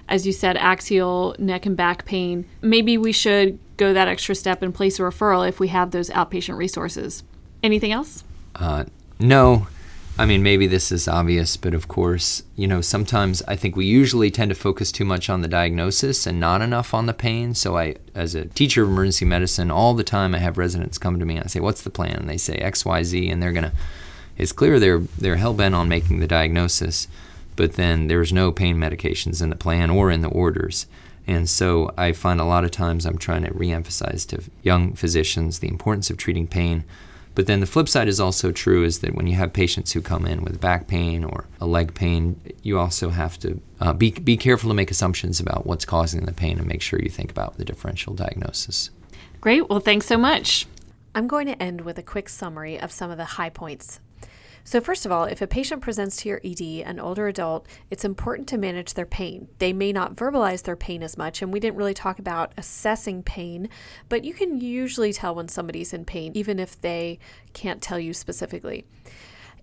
as 0.07 0.25
you 0.25 0.31
said, 0.31 0.57
axial 0.57 1.35
neck 1.39 1.65
and 1.65 1.75
back 1.75 2.05
pain. 2.05 2.45
Maybe 2.61 2.97
we 2.97 3.11
should 3.11 3.59
go 3.77 3.93
that 3.93 4.07
extra 4.07 4.35
step 4.35 4.61
and 4.61 4.73
place 4.73 4.99
a 4.99 5.03
referral 5.03 5.47
if 5.47 5.59
we 5.59 5.69
have 5.69 5.91
those 5.91 6.09
outpatient 6.09 6.57
resources. 6.57 7.23
Anything 7.63 7.91
else? 7.91 8.23
Uh, 8.55 8.85
no. 9.19 9.67
I 10.17 10.25
mean, 10.25 10.43
maybe 10.43 10.65
this 10.65 10.93
is 10.93 11.09
obvious, 11.09 11.57
but 11.57 11.73
of 11.73 11.89
course, 11.89 12.43
you 12.55 12.67
know, 12.67 12.79
sometimes 12.79 13.43
I 13.49 13.57
think 13.57 13.75
we 13.75 13.85
usually 13.85 14.31
tend 14.31 14.47
to 14.47 14.55
focus 14.55 14.89
too 14.89 15.03
much 15.03 15.29
on 15.29 15.41
the 15.41 15.49
diagnosis 15.49 16.25
and 16.25 16.39
not 16.39 16.61
enough 16.61 16.93
on 16.93 17.05
the 17.05 17.13
pain. 17.13 17.53
So, 17.53 17.77
I, 17.77 17.95
as 18.13 18.33
a 18.33 18.45
teacher 18.45 18.83
of 18.83 18.89
emergency 18.89 19.25
medicine, 19.25 19.69
all 19.69 19.93
the 19.93 20.05
time 20.05 20.33
I 20.33 20.37
have 20.37 20.57
residents 20.57 20.97
come 20.97 21.19
to 21.19 21.25
me 21.25 21.35
and 21.35 21.43
I 21.43 21.47
say, 21.47 21.59
What's 21.59 21.81
the 21.81 21.89
plan? 21.89 22.15
And 22.15 22.29
they 22.29 22.37
say 22.37 22.55
X, 22.55 22.85
Y, 22.85 23.03
Z, 23.03 23.29
and 23.29 23.43
they're 23.43 23.51
going 23.51 23.65
to, 23.65 23.73
it's 24.37 24.53
clear 24.53 24.79
they're, 24.79 24.99
they're 25.17 25.35
hell 25.35 25.53
bent 25.53 25.75
on 25.75 25.89
making 25.89 26.21
the 26.21 26.27
diagnosis, 26.27 27.09
but 27.55 27.73
then 27.73 28.07
there's 28.07 28.33
no 28.33 28.51
pain 28.51 28.77
medications 28.77 29.41
in 29.41 29.49
the 29.49 29.55
plan 29.55 29.89
or 29.89 30.11
in 30.11 30.21
the 30.21 30.29
orders. 30.29 30.87
And 31.27 31.49
so 31.49 31.91
I 31.97 32.11
find 32.11 32.39
a 32.39 32.45
lot 32.45 32.65
of 32.65 32.71
times 32.71 33.05
I'm 33.05 33.17
trying 33.17 33.43
to 33.43 33.51
reemphasize 33.51 34.27
to 34.29 34.43
young 34.61 34.93
physicians 34.93 35.59
the 35.59 35.67
importance 35.67 36.09
of 36.09 36.17
treating 36.17 36.47
pain 36.47 36.85
but 37.35 37.47
then 37.47 37.59
the 37.59 37.65
flip 37.65 37.89
side 37.89 38.07
is 38.07 38.21
also 38.21 38.53
true 38.53 38.85
is 38.85 38.99
that 38.99 39.13
when 39.13 39.27
you 39.27 39.35
have 39.35 39.51
patients 39.51 39.91
who 39.91 40.01
come 40.01 40.25
in 40.25 40.41
with 40.41 40.61
back 40.61 40.87
pain 40.87 41.25
or 41.25 41.45
a 41.59 41.67
leg 41.67 41.93
pain, 41.93 42.39
you 42.63 42.79
also 42.79 43.09
have 43.09 43.37
to 43.39 43.61
uh, 43.81 43.91
be, 43.91 44.11
be 44.11 44.37
careful 44.37 44.69
to 44.69 44.73
make 44.73 44.89
assumptions 44.89 45.41
about 45.41 45.65
what's 45.65 45.83
causing 45.83 46.25
the 46.25 46.31
pain 46.31 46.57
and 46.57 46.67
make 46.67 46.81
sure 46.81 46.99
you 47.01 47.09
think 47.09 47.29
about 47.29 47.57
the 47.57 47.65
differential 47.65 48.13
diagnosis. 48.13 48.89
Great. 49.41 49.69
Well, 49.69 49.81
thanks 49.81 50.05
so 50.05 50.17
much. 50.17 50.65
I'm 51.13 51.27
going 51.27 51.47
to 51.47 51.61
end 51.61 51.81
with 51.81 51.99
a 51.99 52.03
quick 52.03 52.29
summary 52.29 52.79
of 52.79 52.91
some 52.91 53.11
of 53.11 53.17
the 53.17 53.25
high 53.25 53.49
points 53.49 53.99
so, 54.67 54.81
first 54.81 55.05
of 55.05 55.11
all, 55.11 55.25
if 55.25 55.43
a 55.43 55.47
patient 55.47 55.83
presents 55.83 56.17
to 56.17 56.29
your 56.29 56.41
ED, 56.43 56.83
an 56.87 56.99
older 56.99 57.27
adult, 57.27 57.67
it's 57.91 58.03
important 58.03 58.47
to 58.47 58.57
manage 58.57 58.95
their 58.95 59.05
pain. 59.05 59.47
They 59.59 59.73
may 59.73 59.93
not 59.93 60.15
verbalize 60.15 60.63
their 60.63 60.75
pain 60.75 61.03
as 61.03 61.17
much, 61.17 61.43
and 61.43 61.53
we 61.53 61.59
didn't 61.59 61.77
really 61.77 61.93
talk 61.93 62.17
about 62.17 62.51
assessing 62.57 63.21
pain, 63.21 63.69
but 64.09 64.25
you 64.25 64.33
can 64.33 64.59
usually 64.59 65.13
tell 65.13 65.35
when 65.35 65.49
somebody's 65.49 65.93
in 65.93 66.03
pain, 66.03 66.31
even 66.33 66.57
if 66.57 66.81
they 66.81 67.19
can't 67.53 67.79
tell 67.79 67.99
you 67.99 68.11
specifically. 68.11 68.85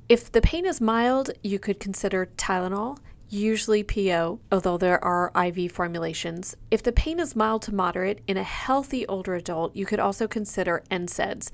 If 0.08 0.30
the 0.30 0.40
pain 0.40 0.64
is 0.64 0.80
mild, 0.80 1.32
you 1.42 1.58
could 1.58 1.80
consider 1.80 2.26
Tylenol 2.36 2.98
usually 3.28 3.82
PO, 3.82 4.38
although 4.52 4.76
there 4.76 5.02
are 5.02 5.32
IV 5.34 5.72
formulations. 5.72 6.54
If 6.70 6.82
the 6.82 6.92
pain 6.92 7.18
is 7.18 7.34
mild 7.34 7.62
to 7.62 7.74
moderate 7.74 8.20
in 8.28 8.36
a 8.36 8.42
healthy 8.42 9.06
older 9.06 9.34
adult, 9.34 9.74
you 9.74 9.86
could 9.86 9.98
also 9.98 10.28
consider 10.28 10.82
NSAIDs. 10.90 11.50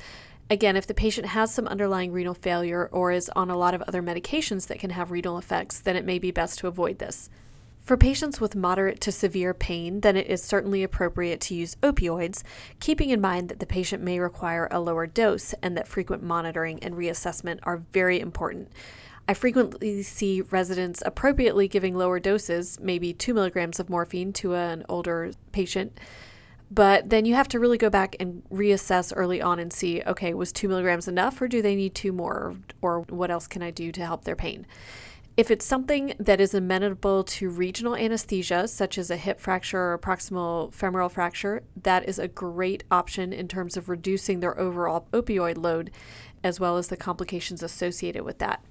Again, 0.51 0.77
if 0.77 0.87
the 0.87 0.95
patient 0.95 1.27
has 1.29 1.53
some 1.53 1.67
underlying 1.67 2.11
renal 2.11 2.33
failure 2.33 2.89
or 2.91 3.13
is 3.13 3.31
on 3.37 3.51
a 3.51 3.57
lot 3.57 3.75
of 3.75 3.83
other 3.83 4.03
medications 4.03 4.67
that 4.69 4.79
can 4.79 4.91
have 4.91 5.11
renal 5.11 5.37
effects, 5.37 5.79
then 5.79 5.95
it 5.95 6.07
may 6.07 6.19
be 6.19 6.31
best 6.31 6.59
to 6.61 6.69
avoid 6.69 6.99
this. 6.99 7.29
For 7.83 7.99
patients 7.99 8.41
with 8.41 8.57
moderate 8.57 9.01
to 9.03 9.13
severe 9.13 9.53
pain, 9.53 10.01
then 10.01 10.17
it 10.17 10.27
is 10.27 10.43
certainly 10.43 10.83
appropriate 10.83 11.41
to 11.43 11.55
use 11.55 11.77
opioids, 11.77 12.43
keeping 12.81 13.11
in 13.11 13.21
mind 13.21 13.49
that 13.49 13.61
the 13.61 13.67
patient 13.67 14.03
may 14.03 14.19
require 14.21 14.69
a 14.71 14.81
lower 14.81 15.07
dose 15.07 15.55
and 15.63 15.77
that 15.77 15.89
frequent 15.89 16.23
monitoring 16.23 16.83
and 16.83 16.95
reassessment 16.95 17.59
are 17.63 17.83
very 17.93 18.19
important. 18.21 18.71
I 19.27 19.35
frequently 19.35 20.03
see 20.03 20.41
residents 20.41 21.03
appropriately 21.05 21.69
giving 21.69 21.95
lower 21.95 22.19
doses, 22.19 22.79
maybe 22.81 23.13
2 23.13 23.35
milligrams 23.35 23.79
of 23.79 23.91
morphine 23.91 24.33
to 24.35 24.55
an 24.55 24.87
older 24.89 25.33
patient 25.53 25.99
but 26.71 27.09
then 27.09 27.25
you 27.25 27.35
have 27.35 27.49
to 27.49 27.61
really 27.61 27.79
go 27.79 27.91
back 27.91 28.17
and 28.21 28.43
reassess 28.51 29.13
early 29.17 29.41
on 29.41 29.59
and 29.59 29.73
see 29.73 30.03
okay, 30.07 30.35
was 30.35 30.53
two 30.53 30.69
milligrams 30.69 31.09
enough 31.09 31.41
or 31.41 31.49
do 31.49 31.63
they 31.63 31.75
need 31.75 31.95
two 31.95 32.13
more? 32.13 32.57
Or 32.83 33.01
what 33.03 33.31
else 33.31 33.47
can 33.47 33.63
I 33.63 33.71
do 33.71 33.91
to 33.93 34.05
help 34.05 34.25
their 34.25 34.37
pain? 34.37 34.67
If 35.39 35.53
it's 35.53 35.65
something 35.65 36.15
that 36.19 36.41
is 36.41 36.53
amenable 36.53 37.23
to 37.23 37.49
regional 37.49 37.95
anesthesia, 37.95 38.67
such 38.67 38.99
as 38.99 39.09
a 39.09 39.17
hip 39.17 39.39
fracture 39.39 39.93
or 39.93 39.99
proximal 39.99 40.75
femoral 40.75 41.09
fracture, 41.09 41.63
that 41.85 42.09
is 42.09 42.19
a 42.19 42.27
great 42.27 42.83
option 42.91 43.33
in 43.33 43.47
terms 43.47 43.77
of 43.77 43.89
reducing 43.89 44.41
their 44.41 44.59
overall 44.59 45.07
opioid 45.13 45.57
load, 45.57 45.93
as 46.43 46.59
well 46.59 46.77
as 46.77 46.89
the 46.89 46.97
complications 46.97 47.63
associated 47.63 48.25
with 48.25 48.39
that. 48.39 48.65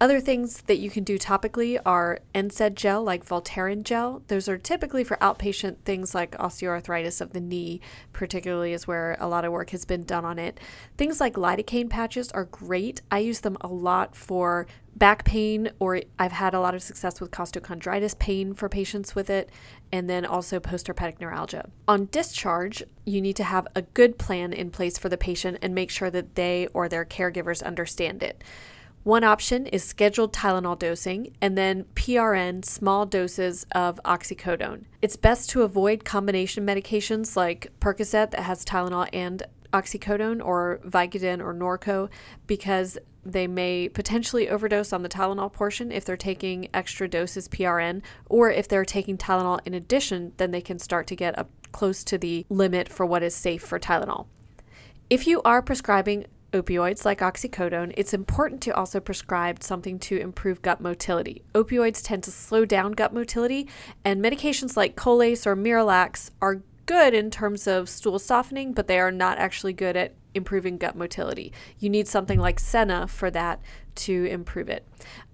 Other 0.00 0.20
things 0.20 0.62
that 0.62 0.78
you 0.78 0.90
can 0.90 1.02
do 1.02 1.18
topically 1.18 1.80
are 1.84 2.20
NSAID 2.32 2.76
gel, 2.76 3.02
like 3.02 3.26
Voltaren 3.26 3.82
gel. 3.82 4.22
Those 4.28 4.48
are 4.48 4.56
typically 4.56 5.02
for 5.02 5.16
outpatient 5.16 5.78
things 5.84 6.14
like 6.14 6.38
osteoarthritis 6.38 7.20
of 7.20 7.32
the 7.32 7.40
knee, 7.40 7.80
particularly 8.12 8.72
is 8.72 8.86
where 8.86 9.16
a 9.18 9.26
lot 9.26 9.44
of 9.44 9.50
work 9.50 9.70
has 9.70 9.84
been 9.84 10.04
done 10.04 10.24
on 10.24 10.38
it. 10.38 10.60
Things 10.96 11.20
like 11.20 11.34
lidocaine 11.34 11.90
patches 11.90 12.30
are 12.30 12.44
great. 12.44 13.02
I 13.10 13.18
use 13.18 13.40
them 13.40 13.56
a 13.60 13.66
lot 13.66 14.14
for 14.14 14.68
back 14.94 15.24
pain, 15.24 15.70
or 15.80 16.02
I've 16.16 16.32
had 16.32 16.54
a 16.54 16.60
lot 16.60 16.76
of 16.76 16.82
success 16.82 17.20
with 17.20 17.32
costochondritis 17.32 18.20
pain 18.20 18.54
for 18.54 18.68
patients 18.68 19.16
with 19.16 19.28
it, 19.28 19.50
and 19.90 20.08
then 20.08 20.24
also 20.24 20.60
postherpetic 20.60 21.20
neuralgia. 21.20 21.70
On 21.88 22.08
discharge, 22.12 22.84
you 23.04 23.20
need 23.20 23.36
to 23.36 23.44
have 23.44 23.66
a 23.74 23.82
good 23.82 24.16
plan 24.16 24.52
in 24.52 24.70
place 24.70 24.96
for 24.96 25.08
the 25.08 25.16
patient 25.16 25.58
and 25.60 25.74
make 25.74 25.90
sure 25.90 26.10
that 26.10 26.36
they 26.36 26.68
or 26.72 26.88
their 26.88 27.04
caregivers 27.04 27.64
understand 27.64 28.22
it. 28.22 28.44
One 29.04 29.24
option 29.24 29.66
is 29.66 29.84
scheduled 29.84 30.32
Tylenol 30.32 30.78
dosing 30.78 31.34
and 31.40 31.56
then 31.56 31.84
PRN 31.94 32.64
small 32.64 33.06
doses 33.06 33.64
of 33.72 34.00
oxycodone. 34.04 34.84
It's 35.00 35.16
best 35.16 35.48
to 35.50 35.62
avoid 35.62 36.04
combination 36.04 36.66
medications 36.66 37.36
like 37.36 37.72
Percocet 37.80 38.32
that 38.32 38.40
has 38.40 38.64
Tylenol 38.64 39.08
and 39.12 39.42
oxycodone 39.72 40.44
or 40.44 40.80
Vicodin 40.84 41.40
or 41.40 41.54
Norco 41.54 42.08
because 42.46 42.98
they 43.24 43.46
may 43.46 43.88
potentially 43.88 44.48
overdose 44.48 44.92
on 44.92 45.02
the 45.02 45.08
Tylenol 45.08 45.52
portion 45.52 45.92
if 45.92 46.04
they're 46.04 46.16
taking 46.16 46.68
extra 46.72 47.08
doses 47.08 47.48
PRN, 47.48 48.02
or 48.28 48.50
if 48.50 48.68
they're 48.68 48.84
taking 48.84 49.18
Tylenol 49.18 49.60
in 49.66 49.74
addition, 49.74 50.32
then 50.38 50.50
they 50.50 50.60
can 50.60 50.78
start 50.78 51.06
to 51.08 51.16
get 51.16 51.38
up 51.38 51.50
close 51.72 52.02
to 52.04 52.16
the 52.16 52.46
limit 52.48 52.88
for 52.88 53.04
what 53.04 53.22
is 53.22 53.34
safe 53.34 53.62
for 53.62 53.78
Tylenol. 53.78 54.26
If 55.10 55.26
you 55.26 55.42
are 55.42 55.62
prescribing 55.62 56.26
opioids 56.52 57.04
like 57.04 57.20
oxycodone, 57.20 57.92
it's 57.96 58.14
important 58.14 58.60
to 58.62 58.74
also 58.74 59.00
prescribe 59.00 59.62
something 59.62 59.98
to 59.98 60.16
improve 60.18 60.62
gut 60.62 60.80
motility. 60.80 61.42
Opioids 61.54 62.02
tend 62.02 62.22
to 62.24 62.30
slow 62.30 62.64
down 62.64 62.92
gut 62.92 63.12
motility, 63.12 63.68
and 64.04 64.22
medications 64.22 64.76
like 64.76 64.96
Colace 64.96 65.46
or 65.46 65.56
Miralax 65.56 66.30
are 66.40 66.62
good 66.86 67.12
in 67.12 67.30
terms 67.30 67.66
of 67.66 67.88
stool 67.88 68.18
softening, 68.18 68.72
but 68.72 68.88
they 68.88 68.98
are 68.98 69.12
not 69.12 69.38
actually 69.38 69.74
good 69.74 69.96
at 69.96 70.14
improving 70.34 70.78
gut 70.78 70.96
motility. 70.96 71.52
You 71.78 71.90
need 71.90 72.08
something 72.08 72.38
like 72.38 72.58
Senna 72.58 73.06
for 73.06 73.30
that 73.30 73.60
to 73.96 74.24
improve 74.26 74.68
it. 74.68 74.86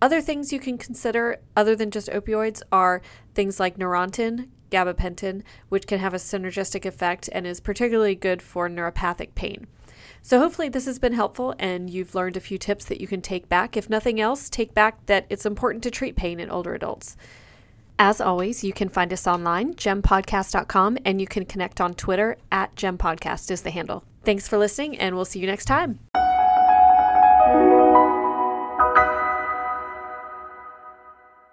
Other 0.03 0.21
things 0.21 0.53
you 0.53 0.59
can 0.59 0.79
consider, 0.79 1.39
other 1.57 1.77
than 1.77 1.91
just 1.91 2.09
opioids, 2.09 2.63
are 2.73 3.03
things 3.35 3.61
like 3.61 3.79
Neurontin, 3.79 4.49
gabapentin, 4.71 5.43
which 5.69 5.87
can 5.87 6.01
have 6.01 6.15
a 6.15 6.19
synergistic 6.19 6.85
effect 6.85 7.29
and 7.33 7.47
is 7.47 7.61
particularly 7.61 8.17
good 8.17 8.43
for 8.43 8.69
neuropathic 8.69 9.35
pain. 9.35 9.67
So, 10.27 10.39
hopefully, 10.39 10.71
this 10.71 10.87
has 10.87 10.99
been 10.99 11.13
helpful 11.13 11.55
and 11.59 11.91
you've 11.91 12.15
learned 12.15 12.39
a 12.39 12.41
few 12.41 12.57
tips 12.57 12.87
that 12.87 12.99
you 12.99 13.07
can 13.07 13.21
take 13.21 13.47
back. 13.51 13.77
If 13.77 13.91
nothing 13.91 14.19
else, 14.19 14.49
take 14.49 14.73
back 14.73 15.05
that 15.05 15.27
it's 15.29 15.45
important 15.45 15.85
to 15.85 15.91
treat 15.91 16.17
pain 16.17 16.41
in 16.41 16.51
older 16.51 16.75
adults. 16.75 17.19
As 17.99 18.23
always, 18.23 18.65
you 18.65 18.73
can 18.73 18.89
find 18.89 19.13
us 19.13 19.27
online, 19.27 19.75
gempodcast.com, 19.75 20.97
and 21.05 21.21
you 21.21 21.27
can 21.27 21.45
connect 21.45 21.79
on 21.79 21.93
Twitter 21.93 22.39
at 22.51 22.75
gempodcast 22.75 23.51
is 23.51 23.63
the 23.63 23.71
handle. 23.71 24.03
Thanks 24.25 24.49
for 24.49 24.57
listening, 24.57 24.99
and 24.99 25.15
we'll 25.15 25.27
see 25.27 25.41
you 25.41 25.47
next 25.47 25.67
time. 25.67 26.01